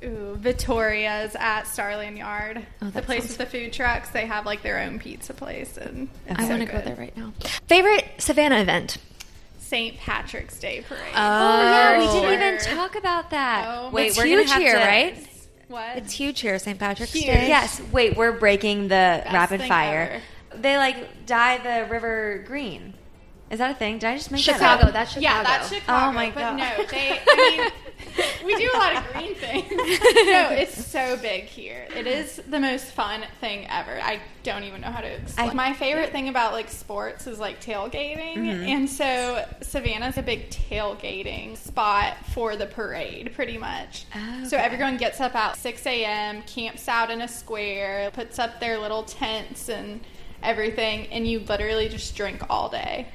Ooh, 0.04 0.36
Vittoria's 0.36 1.36
at 1.39 1.63
Starland 1.63 2.18
Yard. 2.18 2.66
Oh, 2.82 2.89
the 2.89 3.02
place 3.02 3.24
sounds- 3.24 3.38
with 3.38 3.52
the 3.52 3.58
food 3.60 3.74
trucks. 3.74 4.10
They 4.10 4.26
have 4.26 4.46
like 4.46 4.62
their 4.63 4.80
own 4.80 5.00
pizza 5.00 5.34
place, 5.34 5.78
and 5.78 6.10
it's 6.28 6.39
I 6.39 6.44
so 6.44 6.50
want 6.50 6.62
to 6.66 6.72
go 6.72 6.82
there 6.82 6.96
right 6.96 7.16
now. 7.16 7.34
Favorite 7.68 8.06
Savannah 8.18 8.60
event. 8.62 8.98
St. 9.60 9.98
Patrick's 9.98 10.60
Day 10.60 10.82
parade. 10.88 11.02
Oh, 11.16 11.18
oh 11.18 11.63
yeah, 11.63 11.98
we 11.98 12.06
didn't 12.06 12.34
even 12.34 12.76
talk 12.76 12.96
about 12.96 13.32
that. 13.32 13.66
Oh, 13.68 13.89
Wait, 13.92 14.08
it's 14.08 14.18
we're 14.18 14.26
huge 14.26 14.50
have 14.50 14.62
here, 14.62 14.74
to, 14.78 14.86
right? 14.86 15.28
What? 15.68 15.98
It's 15.98 16.12
huge 16.13 16.42
here, 16.42 16.60
St. 16.60 16.78
Patrick's 16.78 17.13
Huge. 17.13 17.26
Day. 17.26 17.48
Yes. 17.48 17.82
Wait, 17.92 18.16
we're 18.16 18.34
breaking 18.34 18.89
the 18.89 19.24
rapid 19.32 19.62
thing 19.62 19.70
fire. 19.70 20.22
They 20.54 20.78
like 20.78 21.26
dye 21.26 21.58
the 21.58 21.89
river 21.92 22.44
green. 22.46 22.94
Is 23.50 23.58
that 23.60 23.72
a 23.72 23.74
thing? 23.74 23.98
Did 23.98 24.08
I 24.10 24.18
just 24.18 24.30
make 24.32 24.46
that 24.46 24.54
Chicago. 24.56 24.88
up? 24.88 24.94
That's 24.94 25.12
Chicago. 25.13 25.24
Yeah, 25.38 25.44
that's 25.44 25.70
Chicago. 25.70 26.10
Oh 26.10 26.12
my 26.12 26.30
but 26.32 26.39
God. 26.39 26.58
no, 26.58 26.86
they. 26.92 27.20
I 27.26 27.58
mean, 27.58 27.72
we 28.46 28.56
do 28.56 28.70
a 28.74 28.78
lot 28.78 28.96
of 28.98 29.12
green 29.13 29.36
things. 29.36 29.70
no, 29.72 30.50
it's 30.52 30.86
so 30.86 31.18
big 31.18 31.44
here. 31.46 31.88
It 31.96 32.08
is 32.08 32.42
the 32.50 32.60
most 32.60 32.86
fun 32.86 33.24
thing 33.42 33.66
ever. 33.70 34.00
I 34.02 34.20
don't 34.44 34.63
even 34.63 34.82
know 34.82 34.92
how 34.92 35.02
to 35.02 35.08
explain. 35.08 35.50
I- 35.50 35.54
My 35.54 35.74
favorite 35.74 36.12
thing 36.12 36.28
about 36.30 36.54
like 36.54 36.70
sports 36.70 37.28
is 37.28 37.39
like 37.39 37.62
tailgating, 37.63 38.34
Mm-hmm. 38.36 38.63
and 38.66 38.89
so 38.89 39.46
Savannah's 39.62 40.18
a 40.18 40.22
big 40.24 40.50
tailgating 40.50 41.58
spot 41.58 42.18
for 42.34 42.56
the 42.56 42.66
parade, 42.66 43.32
pretty 43.36 43.58
much. 43.58 44.06
Oh, 44.16 44.44
So 44.46 44.58
everyone 44.58 44.98
gets 44.98 45.20
up 45.22 45.36
at 45.36 45.58
6 45.58 45.86
a.m., 45.86 46.42
camps 46.44 46.88
out 46.88 47.10
in 47.10 47.22
a 47.22 47.28
square, 47.28 48.12
puts 48.12 48.39
up 48.39 48.60
their 48.60 48.78
little 48.80 49.04
tents 49.04 49.70
and 49.70 50.02
everything, 50.42 51.08
and 51.08 51.26
you 51.28 51.39
literally 51.39 51.88
just 51.89 52.16
drink 52.16 52.42
all 52.50 52.70
day. 52.70 53.08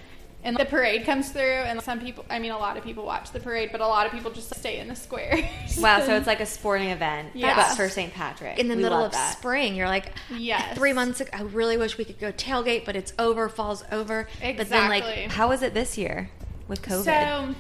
And 0.45 0.57
the 0.57 0.65
parade 0.65 1.05
comes 1.05 1.31
through, 1.31 1.41
and 1.67 1.83
some 1.83 1.99
people, 2.01 2.25
I 2.31 2.39
mean, 2.39 2.53
a 2.53 2.59
lot 2.59 2.77
of 2.77 2.85
people 2.85 3.05
watch 3.05 3.33
the 3.33 3.41
parade, 3.41 3.71
but 3.73 3.81
a 3.81 3.87
lot 3.87 4.07
of 4.07 4.13
people 4.13 4.31
just 4.31 4.55
stay 4.55 4.79
in 4.79 4.87
the 4.89 4.95
square. 4.95 5.37
Wow, 5.81 6.01
so 6.01 6.17
it's 6.17 6.27
like 6.27 6.41
a 6.41 6.47
sporting 6.47 6.91
event, 6.91 7.31
Yeah. 7.35 7.55
but 7.57 7.75
for 7.77 7.89
St. 7.89 8.13
Patrick. 8.15 8.59
in 8.59 8.69
the 8.69 8.77
We 8.77 8.83
middle 8.83 9.05
of 9.05 9.13
that. 9.13 9.37
spring. 9.37 9.75
You're 9.77 9.89
like, 9.89 10.13
Yes. 10.31 10.77
three 10.77 10.93
months 10.93 11.21
ago, 11.21 11.31
I 11.33 11.43
really 11.43 11.77
wish 11.77 11.99
we 11.99 12.05
could 12.05 12.19
go 12.19 12.33
tailgate, 12.33 12.85
but 12.85 12.95
it's 12.97 13.13
over, 13.19 13.49
falls 13.49 13.85
over. 13.93 14.29
exactly. 14.41 14.53
But 14.57 14.69
then, 14.71 14.89
like, 14.89 15.03
Exactly. 15.05 15.25
How 15.37 15.49
was 15.49 15.63
it 15.63 15.75
this 15.75 15.99
year 15.99 16.31
with 16.69 16.83
COVID? 16.83 17.05
So 17.05 17.55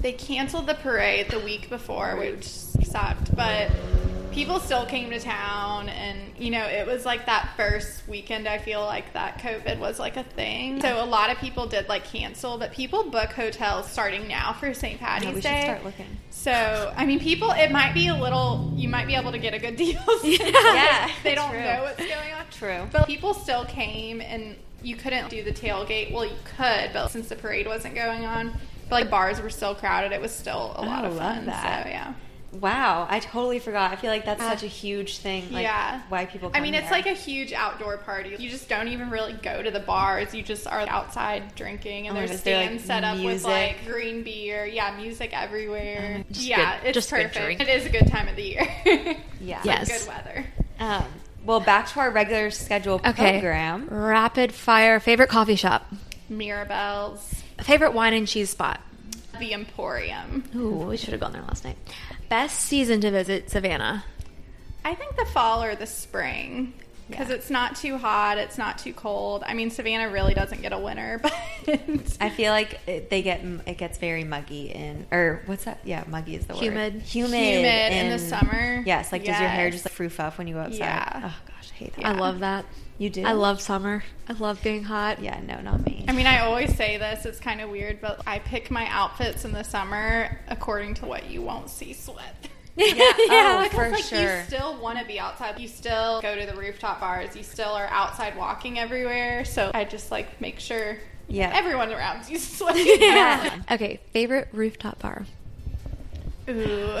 they 0.00 0.12
canceled 0.12 0.66
the 0.66 0.74
parade 0.74 1.30
the 1.30 1.40
week 1.40 1.68
before, 1.68 2.16
which 2.16 2.44
sucked, 2.44 3.34
but 3.34 3.70
people 4.32 4.60
still 4.60 4.84
came 4.84 5.08
to 5.10 5.18
town 5.18 5.88
and 5.88 6.20
you 6.38 6.50
know, 6.50 6.66
it 6.66 6.86
was 6.86 7.06
like 7.06 7.24
that 7.24 7.50
first 7.56 8.06
weekend 8.06 8.46
I 8.46 8.58
feel 8.58 8.84
like 8.84 9.14
that 9.14 9.38
COVID 9.38 9.78
was 9.78 9.98
like 9.98 10.18
a 10.18 10.22
thing. 10.22 10.80
So 10.82 11.02
a 11.02 11.06
lot 11.06 11.30
of 11.30 11.38
people 11.38 11.66
did 11.66 11.88
like 11.88 12.04
cancel, 12.04 12.58
but 12.58 12.72
people 12.72 13.04
book 13.10 13.30
hotels 13.30 13.90
starting 13.90 14.28
now 14.28 14.52
for 14.52 14.74
St. 14.74 15.00
Yeah, 15.00 15.06
Patty's 15.06 15.34
we 15.34 15.40
should 15.40 15.62
start 15.62 15.84
looking. 15.84 16.18
So, 16.30 16.92
I 16.94 17.06
mean, 17.06 17.18
people, 17.18 17.50
it 17.52 17.70
might 17.70 17.94
be 17.94 18.08
a 18.08 18.14
little, 18.14 18.70
you 18.76 18.88
might 18.88 19.06
be 19.06 19.14
able 19.14 19.32
to 19.32 19.38
get 19.38 19.54
a 19.54 19.58
good 19.58 19.76
deal. 19.76 20.00
Yeah, 20.22 21.10
they 21.22 21.34
don't 21.34 21.50
true. 21.50 21.60
know 21.60 21.82
what's 21.84 21.98
going 21.98 22.32
on. 22.34 22.44
True. 22.50 22.86
But 22.92 23.06
people 23.06 23.32
still 23.32 23.64
came 23.64 24.20
and 24.20 24.56
you 24.82 24.96
couldn't 24.96 25.30
do 25.30 25.42
the 25.42 25.52
tailgate. 25.52 26.12
Well, 26.12 26.26
you 26.26 26.36
could, 26.44 26.90
but 26.92 27.08
since 27.08 27.28
the 27.28 27.36
parade 27.36 27.66
wasn't 27.66 27.94
going 27.94 28.26
on, 28.26 28.52
but 28.88 29.02
like 29.02 29.10
bars 29.10 29.40
were 29.40 29.50
still 29.50 29.74
crowded, 29.74 30.12
it 30.12 30.20
was 30.20 30.32
still 30.32 30.72
a 30.76 30.82
lot 30.84 31.04
Oh, 31.04 31.08
of 31.08 31.16
love 31.16 31.34
fun. 31.36 31.46
that. 31.46 31.84
So, 31.84 31.88
yeah. 31.90 32.14
Wow, 32.60 33.06
I 33.10 33.20
totally 33.20 33.58
forgot. 33.58 33.92
I 33.92 33.96
feel 33.96 34.10
like 34.10 34.24
that's 34.24 34.40
Uh, 34.40 34.48
such 34.50 34.62
a 34.62 34.66
huge 34.66 35.18
thing. 35.18 35.52
Like, 35.52 35.64
yeah. 35.64 36.00
Why 36.08 36.24
people? 36.24 36.50
I 36.54 36.60
mean, 36.60 36.72
it's 36.72 36.84
here. 36.84 36.92
like 36.92 37.06
a 37.06 37.12
huge 37.12 37.52
outdoor 37.52 37.98
party. 37.98 38.34
You 38.38 38.48
just 38.48 38.66
don't 38.68 38.88
even 38.88 39.10
really 39.10 39.34
go 39.34 39.60
to 39.62 39.70
the 39.70 39.80
bars. 39.80 40.32
You 40.34 40.42
just 40.42 40.66
are 40.66 40.80
outside 40.88 41.54
drinking, 41.54 42.06
and 42.06 42.16
Oh 42.16 42.20
there's 42.20 42.30
gosh, 42.30 42.40
they're, 42.40 42.56
like, 42.60 42.66
stands 42.80 42.84
set 42.84 43.04
up 43.04 43.18
with 43.22 43.44
like 43.44 43.84
green 43.84 44.22
beer. 44.22 44.64
Yeah, 44.64 44.96
music 44.96 45.38
everywhere. 45.38 46.24
Just 46.30 46.46
yeah, 46.46 46.78
good- 46.80 46.88
it's 46.88 46.94
just 46.94 47.10
perfect. 47.10 47.60
It 47.60 47.68
is 47.68 47.84
a 47.84 47.90
good 47.90 48.06
time 48.06 48.26
of 48.28 48.36
the 48.36 48.42
year. 48.44 48.66
Yeah. 49.40 49.58
It's, 49.58 49.66
like, 49.66 49.88
Yes. 49.88 49.98
good 50.06 50.08
weather. 50.08 50.46
Um, 50.80 51.04
well, 51.44 51.60
back 51.60 51.88
to 51.88 52.00
our 52.00 52.10
regular 52.10 52.50
schedule 52.50 53.02
okay. 53.04 53.32
program. 53.32 53.86
Rapid 53.90 54.54
fire. 54.54 54.98
Favorite 54.98 55.28
coffee 55.28 55.56
shop. 55.56 55.84
Mirabelle's, 56.30 57.42
Favorite 57.66 57.92
wine 57.94 58.14
and 58.14 58.28
cheese 58.28 58.50
spot. 58.50 58.80
the 59.40 59.52
Emporium. 59.52 60.44
Ooh, 60.54 60.86
we 60.86 60.96
should 60.96 61.10
have 61.10 61.20
gone 61.20 61.32
there 61.32 61.42
last 61.42 61.62
night. 61.64 61.76
Best 62.30 62.60
season 62.60 63.00
to 63.02 63.10
visit 63.10 63.50
Savannah. 63.50 64.04
I 64.84 64.94
think 64.94 65.16
the 65.16 65.26
fall 65.26 65.62
or 65.62 65.74
the 65.74 65.84
spring 65.86 66.72
because 67.10 67.28
Yeah. 67.28 67.34
it's 67.34 67.50
not 67.50 67.76
too 67.76 67.98
hot, 67.98 68.38
it's 68.38 68.56
not 68.56 68.78
too 68.78 68.92
cold. 68.92 69.42
I 69.46 69.52
mean, 69.54 69.70
Savannah 69.70 70.08
really 70.10 70.32
doesn't 70.32 70.62
get 70.62 70.72
a 70.72 70.78
winter, 70.78 71.20
but 71.22 71.34
I 72.20 72.30
feel 72.30 72.50
like 72.52 72.80
it, 72.86 73.10
they 73.10 73.20
get 73.22 73.40
it 73.66 73.76
gets 73.78 73.98
very 73.98 74.24
muggy 74.24 74.70
in 74.72 75.06
or 75.10 75.42
what's 75.46 75.64
that? 75.64 75.80
Yeah, 75.84 76.04
muggy 76.06 76.36
is 76.36 76.46
the 76.46 76.54
word. 76.54 76.62
Humid. 76.62 77.02
Humid. 77.02 77.34
humid 77.34 77.92
in 77.92 78.10
the 78.10 78.18
summer. 78.18 78.82
Yes, 78.86 79.12
like 79.12 79.24
does 79.24 79.38
your 79.38 79.48
hair 79.48 79.70
just 79.70 79.84
like 79.84 79.94
froof 79.94 80.18
up 80.20 80.38
when 80.38 80.46
you 80.46 80.54
go 80.54 80.60
outside? 80.60 80.78
Yeah. 80.78 81.20
Oh 81.26 81.36
gosh, 81.46 81.70
I 81.72 81.74
hate 81.74 81.92
that. 81.94 82.00
Yeah. 82.02 82.10
I 82.12 82.14
love 82.14 82.38
that. 82.38 82.64
You 82.98 83.10
do? 83.10 83.22
I 83.24 83.32
love 83.32 83.60
summer. 83.60 84.04
I 84.28 84.32
love 84.32 84.62
being 84.62 84.84
hot. 84.84 85.20
Yeah, 85.20 85.38
no, 85.40 85.60
not 85.60 85.84
me. 85.84 86.04
I 86.08 86.12
mean, 86.12 86.26
I 86.26 86.40
always 86.40 86.74
say 86.76 86.96
this, 86.96 87.26
it's 87.26 87.38
kind 87.38 87.60
of 87.60 87.68
weird, 87.70 88.00
but 88.00 88.22
I 88.26 88.38
pick 88.38 88.70
my 88.70 88.86
outfits 88.88 89.44
in 89.44 89.52
the 89.52 89.62
summer 89.64 90.38
according 90.48 90.94
to 90.94 91.06
what 91.06 91.30
you 91.30 91.42
won't 91.42 91.68
see 91.68 91.92
sweat. 91.92 92.48
yeah, 92.76 92.92
oh, 92.98 93.60
because 93.62 93.70
for 93.74 93.88
like 93.90 94.04
sure. 94.04 94.36
you 94.38 94.44
still 94.44 94.76
want 94.80 94.98
to 94.98 95.04
be 95.06 95.18
outside. 95.18 95.58
You 95.58 95.66
still 95.66 96.20
go 96.20 96.38
to 96.38 96.44
the 96.44 96.54
rooftop 96.58 97.00
bars. 97.00 97.34
You 97.34 97.42
still 97.42 97.70
are 97.70 97.86
outside 97.86 98.36
walking 98.36 98.78
everywhere. 98.78 99.46
So 99.46 99.70
I 99.72 99.84
just 99.84 100.10
like 100.10 100.42
make 100.42 100.60
sure 100.60 100.98
Yeah. 101.26 101.50
everyone 101.54 101.90
around 101.90 102.28
you 102.28 102.38
sweating. 102.38 102.86
Yeah. 103.00 103.60
Okay, 103.70 104.00
favorite 104.12 104.48
rooftop 104.52 104.98
bar. 104.98 105.24
Ooh. 106.50 106.98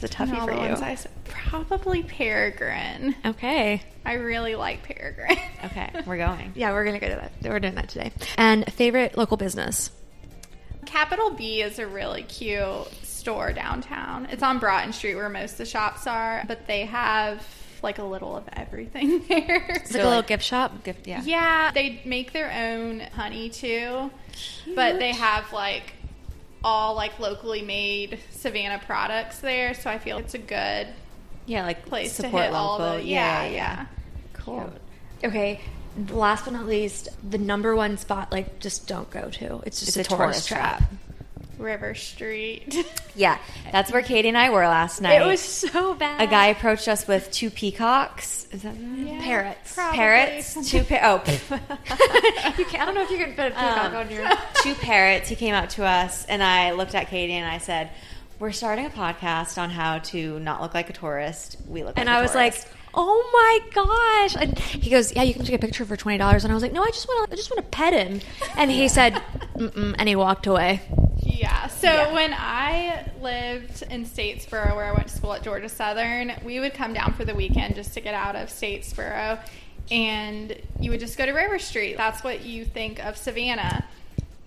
It's 0.00 0.04
a 0.04 0.16
toughie 0.16 0.38
All 0.38 0.46
for 0.46 0.54
the 0.54 0.60
you. 0.62 0.68
ones 0.68 0.80
I. 0.82 0.96
Probably 1.24 2.02
Peregrin. 2.04 3.14
Okay. 3.26 3.82
I 4.04 4.14
really 4.14 4.54
like 4.54 4.86
Peregrin. 4.86 5.38
Okay, 5.64 5.90
we're 6.06 6.18
going. 6.18 6.52
Yeah, 6.54 6.70
we're 6.72 6.84
gonna 6.84 7.00
go 7.00 7.08
to 7.08 7.16
that. 7.16 7.32
We're 7.42 7.58
doing 7.58 7.74
that 7.74 7.88
today. 7.88 8.12
And 8.36 8.70
favorite 8.72 9.18
local 9.18 9.36
business. 9.36 9.90
Capital 10.86 11.30
Bee 11.30 11.62
is 11.62 11.78
a 11.80 11.86
really 11.86 12.22
cute 12.22 12.86
store 13.02 13.52
downtown. 13.52 14.26
It's 14.30 14.42
on 14.42 14.58
Broughton 14.60 14.92
Street 14.92 15.16
where 15.16 15.28
most 15.28 15.52
of 15.52 15.58
the 15.58 15.66
shops 15.66 16.06
are, 16.06 16.44
but 16.46 16.66
they 16.68 16.84
have 16.86 17.44
like 17.82 17.98
a 17.98 18.04
little 18.04 18.36
of 18.36 18.44
everything 18.52 19.24
there. 19.28 19.66
It's 19.68 19.90
So, 19.90 19.98
like 19.98 20.02
a 20.04 20.06
little 20.06 20.10
like- 20.20 20.26
gift 20.28 20.44
shop. 20.44 20.84
Gift, 20.84 21.06
yeah. 21.08 21.22
Yeah, 21.24 21.70
they 21.72 22.00
make 22.04 22.32
their 22.32 22.50
own 22.52 23.00
honey 23.00 23.50
too, 23.50 24.10
but 24.74 24.98
they 25.00 25.12
have 25.12 25.52
like 25.52 25.92
all 26.64 26.94
like 26.94 27.18
locally 27.18 27.62
made 27.62 28.18
Savannah 28.30 28.80
products 28.84 29.38
there, 29.38 29.74
so 29.74 29.90
I 29.90 29.98
feel 29.98 30.18
it's 30.18 30.34
a 30.34 30.38
good 30.38 30.88
Yeah, 31.46 31.64
like 31.64 31.86
place 31.86 32.16
to 32.16 32.22
support 32.22 32.44
hit 32.44 32.52
all 32.52 32.78
the 32.78 33.02
yeah, 33.02 33.46
yeah. 33.46 33.86
Cool. 34.32 34.72
Okay. 35.24 35.60
Last 36.10 36.44
but 36.44 36.52
not 36.52 36.66
least, 36.66 37.08
the 37.28 37.38
number 37.38 37.74
one 37.74 37.96
spot, 37.98 38.30
like, 38.30 38.60
just 38.60 38.86
don't 38.86 39.10
go 39.10 39.30
to. 39.30 39.62
It's 39.66 39.80
just 39.80 39.96
It's 39.96 40.08
a, 40.08 40.16
tourist, 40.16 40.46
trap. 40.46 40.82
River 41.58 41.94
Street. 41.94 42.76
Yeah, 43.16 43.36
that's 43.72 43.90
where 43.90 44.00
Katie 44.02 44.28
and 44.28 44.38
I 44.38 44.50
were 44.50 44.62
last 44.68 45.00
night. 45.00 45.20
It 45.20 45.26
was 45.26 45.40
so 45.40 45.92
bad. 45.94 46.20
a 46.20 46.28
guy 46.28 46.46
approached 46.48 46.86
us 46.86 47.08
with 47.08 47.28
two 47.32 47.50
peacocks. 47.50 48.46
Is 48.52 48.62
that 48.62 48.76
Yeah, 48.76 49.20
Parrots. 49.20 49.74
probably. 49.74 49.96
parrots? 49.96 50.70
Two 50.70 50.84
pa- 50.84 51.00
oh, 51.02 51.32
you 52.58 52.64
can, 52.64 52.80
I 52.80 52.84
don't 52.84 52.94
know 52.94 53.02
if 53.02 53.10
you 53.10 53.16
can 53.18 53.30
put 53.34 53.46
a 53.46 53.50
peacock 53.50 53.90
Um, 53.92 53.96
on 53.96 54.10
your. 54.10 54.24
two 54.62 54.74
parrots. 54.76 55.28
He 55.28 55.34
came 55.34 55.52
out 55.52 55.70
to 55.70 55.84
us, 55.84 56.26
and 56.26 56.44
I 56.44 56.70
looked 56.72 56.94
at 56.94 57.08
Katie 57.08 57.32
and 57.32 57.50
I 57.50 57.58
said, 57.58 57.90
we're 58.38 58.52
starting 58.52 58.86
a 58.86 58.90
podcast 58.90 59.58
on 59.60 59.70
how 59.70 59.98
to 59.98 60.38
not 60.38 60.62
look 60.62 60.74
like 60.74 60.88
a 60.90 60.92
tourist. 60.92 61.56
We 61.66 61.82
look, 61.82 61.98
And 61.98 62.06
like 62.06 62.16
I 62.16 62.20
a 62.20 62.22
was 62.22 62.36
like, 62.36 62.54
"Oh 62.94 63.28
my 63.32 63.70
gosh!" 63.74 64.40
And 64.40 64.56
he 64.56 64.90
goes, 64.90 65.12
"Yeah, 65.12 65.24
you 65.24 65.34
can 65.34 65.44
take 65.44 65.56
a 65.56 65.58
picture 65.58 65.84
for 65.84 65.96
twenty 65.96 66.18
dollars." 66.18 66.44
And 66.44 66.52
I 66.52 66.54
was 66.54 66.62
like, 66.62 66.72
"No, 66.72 66.84
I 66.84 66.90
just 66.90 67.08
want 67.08 67.28
to, 67.28 67.32
I 67.32 67.36
just 67.36 67.50
want 67.50 67.64
to 67.64 67.68
pet 67.76 67.94
him." 67.94 68.20
And 68.56 68.70
he 68.70 68.86
said, 68.86 69.14
Mm-mm, 69.56 69.96
and 69.98 70.08
he 70.08 70.14
walked 70.14 70.46
away. 70.46 70.82
Yeah. 71.38 71.68
So 71.68 71.86
Yeah. 71.88 72.12
when 72.12 72.34
I 72.36 73.04
lived 73.22 73.84
in 73.90 74.04
Statesboro, 74.04 74.74
where 74.74 74.86
I 74.86 74.92
went 74.92 75.06
to 75.06 75.14
school 75.14 75.32
at 75.34 75.42
Georgia 75.42 75.68
Southern, 75.68 76.32
we 76.44 76.58
would 76.58 76.74
come 76.74 76.92
down 76.92 77.14
for 77.14 77.24
the 77.24 77.34
weekend 77.34 77.76
just 77.76 77.94
to 77.94 78.00
get 78.00 78.14
out 78.14 78.34
of 78.34 78.48
Statesboro, 78.48 79.38
and 79.90 80.56
you 80.80 80.90
would 80.90 81.00
just 81.00 81.16
go 81.16 81.24
to 81.26 81.32
River 81.32 81.60
Street. 81.60 81.96
That's 81.96 82.24
what 82.24 82.44
you 82.44 82.64
think 82.64 83.04
of 83.04 83.16
Savannah. 83.16 83.84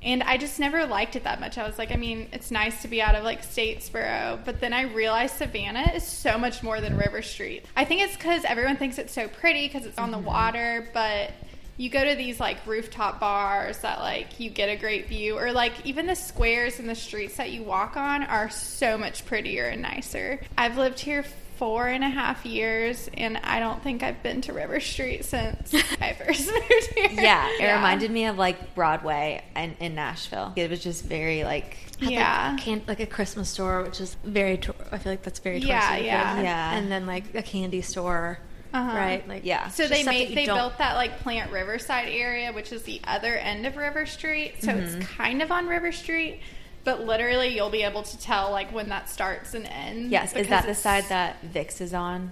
And 0.03 0.23
I 0.23 0.37
just 0.37 0.59
never 0.59 0.85
liked 0.85 1.15
it 1.15 1.23
that 1.23 1.39
much. 1.39 1.57
I 1.57 1.65
was 1.65 1.77
like, 1.77 1.91
I 1.91 1.95
mean, 1.95 2.27
it's 2.33 2.49
nice 2.51 2.81
to 2.81 2.87
be 2.87 3.01
out 3.01 3.15
of 3.15 3.23
like 3.23 3.43
Statesboro, 3.43 4.43
but 4.43 4.59
then 4.59 4.73
I 4.73 4.81
realized 4.81 5.35
Savannah 5.37 5.91
is 5.95 6.03
so 6.03 6.37
much 6.37 6.63
more 6.63 6.81
than 6.81 6.97
River 6.97 7.21
Street. 7.21 7.65
I 7.75 7.85
think 7.85 8.01
it's 8.01 8.17
because 8.17 8.43
everyone 8.43 8.77
thinks 8.77 8.97
it's 8.97 9.13
so 9.13 9.27
pretty 9.27 9.67
because 9.67 9.85
it's 9.85 9.97
on 9.97 10.11
the 10.11 10.17
mm-hmm. 10.17 10.25
water, 10.25 10.89
but 10.93 11.31
you 11.77 11.89
go 11.89 12.03
to 12.03 12.15
these 12.15 12.39
like 12.39 12.65
rooftop 12.67 13.19
bars 13.19 13.79
that 13.79 13.99
like 13.99 14.39
you 14.39 14.49
get 14.49 14.69
a 14.69 14.75
great 14.75 15.07
view, 15.07 15.37
or 15.37 15.51
like 15.51 15.73
even 15.85 16.05
the 16.07 16.15
squares 16.15 16.79
and 16.79 16.87
the 16.89 16.95
streets 16.95 17.37
that 17.37 17.51
you 17.51 17.63
walk 17.63 17.95
on 17.97 18.23
are 18.23 18.49
so 18.49 18.97
much 18.97 19.25
prettier 19.25 19.65
and 19.65 19.81
nicer. 19.81 20.39
I've 20.57 20.77
lived 20.77 20.99
here 20.99 21.23
four 21.57 21.87
and 21.87 22.03
a 22.03 22.09
half 22.09 22.43
years, 22.45 23.07
and 23.13 23.37
I 23.37 23.59
don't 23.59 23.83
think 23.83 24.01
I've 24.01 24.23
been 24.23 24.41
to 24.41 24.53
River 24.53 24.79
Street 24.79 25.25
since 25.25 25.73
I 26.01 26.13
first 26.13 26.47
moved 26.51 26.93
here. 26.95 27.09
yeah, 27.11 27.47
it 27.59 27.71
reminded 27.75 28.09
me 28.09 28.25
of 28.25 28.37
like 28.37 28.73
Broadway 28.73 29.43
in, 29.55 29.75
in 29.79 29.93
Nashville. 29.95 30.53
It 30.55 30.71
was 30.71 30.81
just 30.83 31.05
very 31.05 31.43
like 31.43 31.77
Had, 31.99 32.11
Yeah. 32.11 32.51
like, 32.55 32.63
can, 32.63 32.81
like 32.87 32.99
a 32.99 33.05
Christmas 33.05 33.49
store, 33.49 33.83
which 33.83 34.01
is 34.01 34.15
very. 34.23 34.57
tour- 34.57 34.73
I 34.91 34.97
feel 34.97 35.13
like 35.13 35.21
that's 35.21 35.37
very. 35.39 35.59
Yeah, 35.59 35.97
yeah. 35.97 36.41
Yeah. 36.41 36.73
And 36.75 36.91
then 36.91 37.05
like 37.05 37.35
a 37.35 37.43
candy 37.43 37.81
store, 37.81 38.39
Uh-huh. 38.73 38.95
right? 38.97 39.27
Like 39.27 39.45
Yeah. 39.45 39.67
So 39.69 39.87
they 39.87 40.03
made 40.03 40.35
they 40.35 40.45
don't- 40.45 40.57
built 40.57 40.77
that 40.77 40.95
like 40.95 41.19
Plant 41.19 41.51
Riverside 41.51 42.07
area, 42.09 42.51
which 42.53 42.71
is 42.71 42.83
the 42.83 43.01
other 43.05 43.35
end 43.35 43.65
of 43.65 43.75
River 43.77 44.05
Street. 44.05 44.55
So 44.61 44.67
Mm-hmm. 44.69 45.01
it's 45.01 45.07
kind 45.07 45.41
of 45.41 45.51
on 45.51 45.67
River 45.67 45.91
Street, 45.91 46.39
but 46.83 47.05
literally 47.05 47.49
you'll 47.55 47.69
be 47.69 47.83
able 47.83 48.03
to 48.03 48.17
tell 48.19 48.51
like 48.51 48.73
when 48.73 48.89
that 48.89 49.09
starts 49.09 49.53
and 49.53 49.65
ends. 49.67 50.09
yes. 50.11 50.33
Is 50.33 50.47
that 50.47 50.65
the 50.65 50.75
side 50.75 51.05
that 51.09 51.41
Vic's 51.43 51.81
is 51.81 51.93
on? 51.93 52.31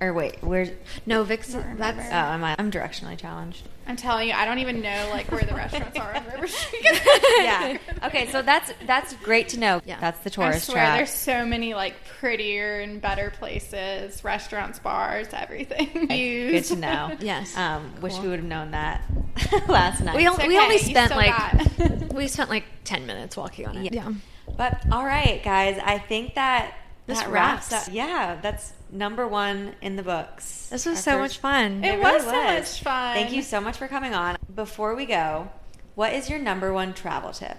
Or 0.00 0.12
wait, 0.12 0.36
where's? 0.42 0.68
No, 1.06 1.24
Vic's. 1.24 1.52
That's. 1.54 1.98
Oh, 1.98 2.12
am 2.12 2.44
I? 2.44 2.54
I'm 2.58 2.70
directionally 2.70 3.18
challenged. 3.18 3.68
I'm 3.88 3.96
telling 3.96 4.28
you, 4.28 4.34
I 4.34 4.44
don't 4.44 4.58
even 4.58 4.82
know 4.82 5.08
like 5.10 5.32
where 5.32 5.42
the 5.42 5.54
restaurants 5.54 5.98
are 5.98 6.14
on 6.14 6.24
River 6.26 6.46
Street. 6.46 6.82
yeah. 7.38 7.78
Okay, 8.04 8.28
so 8.30 8.42
that's 8.42 8.70
that's 8.86 9.14
great 9.16 9.48
to 9.50 9.58
know. 9.60 9.80
Yeah. 9.86 9.98
That's 9.98 10.20
the 10.20 10.28
I 10.30 10.32
tourist 10.34 10.66
swear, 10.66 10.76
trap. 10.84 10.98
there's 10.98 11.10
so 11.10 11.46
many 11.46 11.72
like 11.74 11.94
prettier 12.20 12.80
and 12.80 13.00
better 13.00 13.30
places, 13.38 14.22
restaurants, 14.22 14.78
bars, 14.78 15.28
everything. 15.32 16.06
Good 16.08 16.64
to 16.64 16.76
know. 16.76 17.16
Yes. 17.20 17.56
Um, 17.56 17.94
wish 18.02 18.18
we 18.18 18.28
would 18.28 18.38
have 18.40 18.48
known 18.48 18.72
that 18.72 19.02
last 19.68 20.02
night. 20.02 20.16
we, 20.16 20.26
It's 20.26 20.34
only 20.38 20.48
we 20.48 20.58
only 20.58 20.78
spent 20.78 21.10
like 21.16 22.12
we 22.12 22.28
spent 22.28 22.50
like 22.50 22.64
ten 22.84 23.06
minutes 23.06 23.36
walking 23.36 23.66
on 23.66 23.76
it. 23.78 23.94
Yeah. 23.94 24.12
But 24.56 24.82
all 24.92 25.04
right, 25.04 25.42
guys, 25.42 25.78
I 25.82 25.98
think 25.98 26.34
that 26.34 26.74
This 27.06 27.20
that 27.20 27.30
wraps 27.30 27.72
wraps. 27.72 27.88
up. 27.88 27.94
Yeah, 27.94 28.38
that's 28.42 28.72
number 28.90 29.26
one 29.26 29.74
in 29.80 29.96
the 29.96 30.02
books. 30.02 30.68
This 30.70 30.86
was 30.86 30.96
Our 30.98 31.02
so 31.02 31.10
first- 31.12 31.20
much 31.20 31.38
fun. 31.38 31.84
It 31.84 31.94
It 31.94 31.98
was 32.00 32.24
really 32.24 32.34
so 32.36 32.44
much 32.54 32.80
fun. 32.82 33.14
Thank 33.14 33.32
you 33.32 33.42
so 33.42 33.60
much 33.60 33.76
for 33.76 33.88
coming 33.88 34.14
on. 34.14 34.36
Before 34.54 34.94
we 34.94 35.06
go, 35.06 35.50
what 35.94 36.12
is 36.12 36.28
your 36.30 36.38
number 36.38 36.72
one 36.72 36.94
travel 36.94 37.32
tip? 37.32 37.56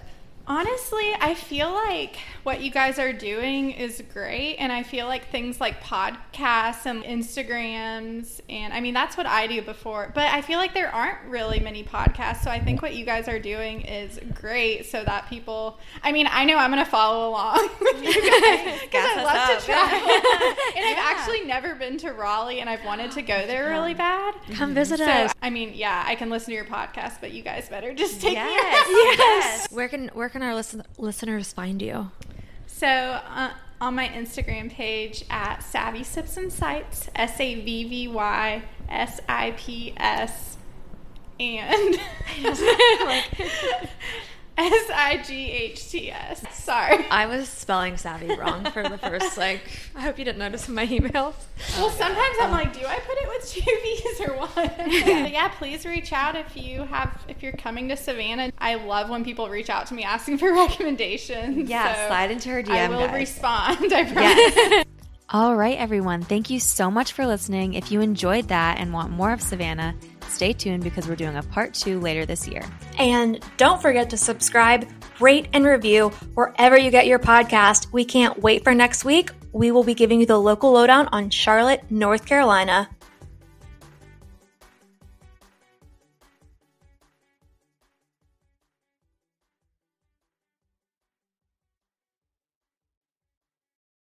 Honestly, 0.54 1.14
I 1.20 1.34
feel 1.34 1.70
like 1.72 2.16
what 2.42 2.60
you 2.60 2.72
guys 2.72 2.98
are 2.98 3.12
doing 3.12 3.70
is 3.70 4.02
great. 4.12 4.56
And 4.56 4.72
I 4.72 4.82
feel 4.82 5.06
like 5.06 5.30
things 5.30 5.60
like 5.60 5.80
podcasts 5.80 6.86
and 6.86 7.04
Instagrams, 7.04 8.40
and 8.48 8.72
I 8.74 8.80
mean, 8.80 8.92
that's 8.92 9.16
what 9.16 9.26
I 9.26 9.46
do 9.46 9.62
before. 9.62 10.10
But 10.12 10.24
I 10.32 10.42
feel 10.42 10.58
like 10.58 10.74
there 10.74 10.92
aren't 10.92 11.22
really 11.28 11.60
many 11.60 11.84
podcasts. 11.84 12.42
So 12.42 12.50
I 12.50 12.58
think 12.58 12.82
what 12.82 12.96
you 12.96 13.04
guys 13.04 13.28
are 13.28 13.38
doing 13.38 13.82
is 13.82 14.18
great 14.34 14.86
so 14.86 15.04
that 15.04 15.28
people, 15.28 15.78
I 16.02 16.10
mean, 16.10 16.26
I 16.28 16.44
know 16.44 16.56
I'm 16.56 16.72
going 16.72 16.84
to 16.84 16.90
follow 16.90 17.28
along 17.28 17.68
with 17.80 18.02
you 18.02 18.12
guys 18.12 18.80
because 18.82 19.08
I 19.08 19.22
love 19.22 19.36
up. 19.36 19.60
to 19.60 19.64
travel. 19.64 20.08
and 20.76 20.84
I've 20.84 20.96
Yeah. 20.96 21.04
actually 21.04 21.44
never 21.44 21.76
been 21.76 21.96
to 21.98 22.10
Raleigh 22.12 22.58
and 22.60 22.68
I've 22.68 22.84
wanted 22.84 23.12
to 23.12 23.22
go 23.22 23.46
there 23.46 23.68
really 23.68 23.94
bad. 23.94 24.34
Come 24.54 24.74
visit 24.74 24.98
So, 24.98 25.04
us. 25.04 25.32
I 25.40 25.50
mean, 25.50 25.74
yeah, 25.74 26.02
I 26.04 26.16
can 26.16 26.28
listen 26.28 26.48
to 26.50 26.54
your 26.56 26.64
podcast, 26.64 27.20
but 27.20 27.30
you 27.30 27.42
guys 27.44 27.68
better 27.68 27.94
just 27.94 28.20
take 28.20 28.30
me 28.30 28.34
Yes. 28.34 28.86
Yes. 28.88 29.70
Where 29.70 29.86
can 29.88 30.08
where 30.14 30.28
can 30.28 30.39
our 30.42 30.54
listen, 30.54 30.82
listeners 30.98 31.52
find 31.52 31.80
you? 31.80 32.10
So 32.66 32.86
uh, 32.86 33.50
on 33.80 33.94
my 33.94 34.08
Instagram 34.08 34.70
page 34.70 35.24
at 35.30 35.62
Savvy 35.62 36.04
Sips 36.04 36.36
and 36.36 36.52
Sights, 36.52 37.08
S 37.14 37.40
A 37.40 37.54
V 37.60 37.88
V 37.88 38.08
Y 38.08 38.62
S 38.88 39.20
I 39.28 39.52
P 39.56 39.94
S, 39.96 40.56
and 41.38 41.98
S 44.58 44.90
I 44.94 45.22
G 45.26 45.50
H 45.50 45.90
T 45.90 46.10
S. 46.10 46.42
Sorry. 46.62 47.06
I 47.10 47.26
was 47.26 47.48
spelling 47.48 47.96
savvy 47.96 48.34
wrong 48.34 48.64
for 48.72 48.82
the 48.82 48.98
first 48.98 49.36
like. 49.38 49.62
I 49.96 50.02
hope 50.02 50.18
you 50.18 50.24
didn't 50.24 50.38
notice 50.38 50.68
in 50.68 50.74
my 50.74 50.86
emails. 50.86 51.34
Oh, 51.76 51.86
well, 51.86 51.90
sometimes 51.90 52.36
I'm 52.40 52.50
like, 52.50 52.72
do 52.72 52.84
I 52.86 52.98
put 52.98 53.16
it 53.18 53.28
with 53.28 53.50
two 53.50 53.60
V's 53.82 54.20
or 54.20 54.36
one? 54.36 54.50
But 54.54 54.92
yeah, 55.32 55.48
please 55.48 55.86
reach 55.86 56.12
out 56.12 56.36
if 56.36 56.56
you 56.56 56.82
have 56.84 57.24
if 57.28 57.42
you're 57.42 57.52
coming 57.52 57.88
to 57.88 57.96
Savannah. 57.96 58.52
I 58.58 58.74
love 58.74 59.08
when 59.08 59.24
people 59.24 59.48
reach 59.48 59.70
out 59.70 59.86
to 59.86 59.94
me 59.94 60.04
asking 60.04 60.38
for 60.38 60.52
recommendations. 60.52 61.68
Yeah, 61.68 61.94
so 61.94 62.08
slide 62.08 62.30
into 62.30 62.50
her 62.50 62.62
DM, 62.62 62.70
I 62.70 62.88
will 62.88 63.06
guys. 63.06 63.14
respond. 63.14 63.92
I 63.92 64.04
promise. 64.04 64.14
Yes. 64.56 64.84
All 65.32 65.54
right, 65.54 65.78
everyone. 65.78 66.22
Thank 66.22 66.50
you 66.50 66.58
so 66.58 66.90
much 66.90 67.12
for 67.12 67.24
listening. 67.24 67.74
If 67.74 67.92
you 67.92 68.00
enjoyed 68.00 68.48
that 68.48 68.78
and 68.78 68.92
want 68.92 69.12
more 69.12 69.32
of 69.32 69.40
Savannah, 69.40 69.94
stay 70.30 70.52
tuned 70.52 70.82
because 70.84 71.08
we're 71.08 71.16
doing 71.16 71.36
a 71.36 71.42
part 71.42 71.74
two 71.74 72.00
later 72.00 72.24
this 72.24 72.46
year. 72.48 72.62
And 72.98 73.44
don't 73.56 73.80
forget 73.80 74.10
to 74.10 74.16
subscribe, 74.16 74.88
rate, 75.20 75.48
and 75.52 75.64
review 75.64 76.10
wherever 76.34 76.76
you 76.76 76.90
get 76.90 77.06
your 77.06 77.18
podcast. 77.18 77.92
We 77.92 78.04
can't 78.04 78.38
wait 78.40 78.64
for 78.64 78.74
next 78.74 79.04
week. 79.04 79.30
We 79.52 79.70
will 79.70 79.84
be 79.84 79.94
giving 79.94 80.20
you 80.20 80.26
the 80.26 80.38
local 80.38 80.72
lowdown 80.72 81.08
on 81.12 81.30
Charlotte, 81.30 81.82
North 81.90 82.24
Carolina. 82.26 82.88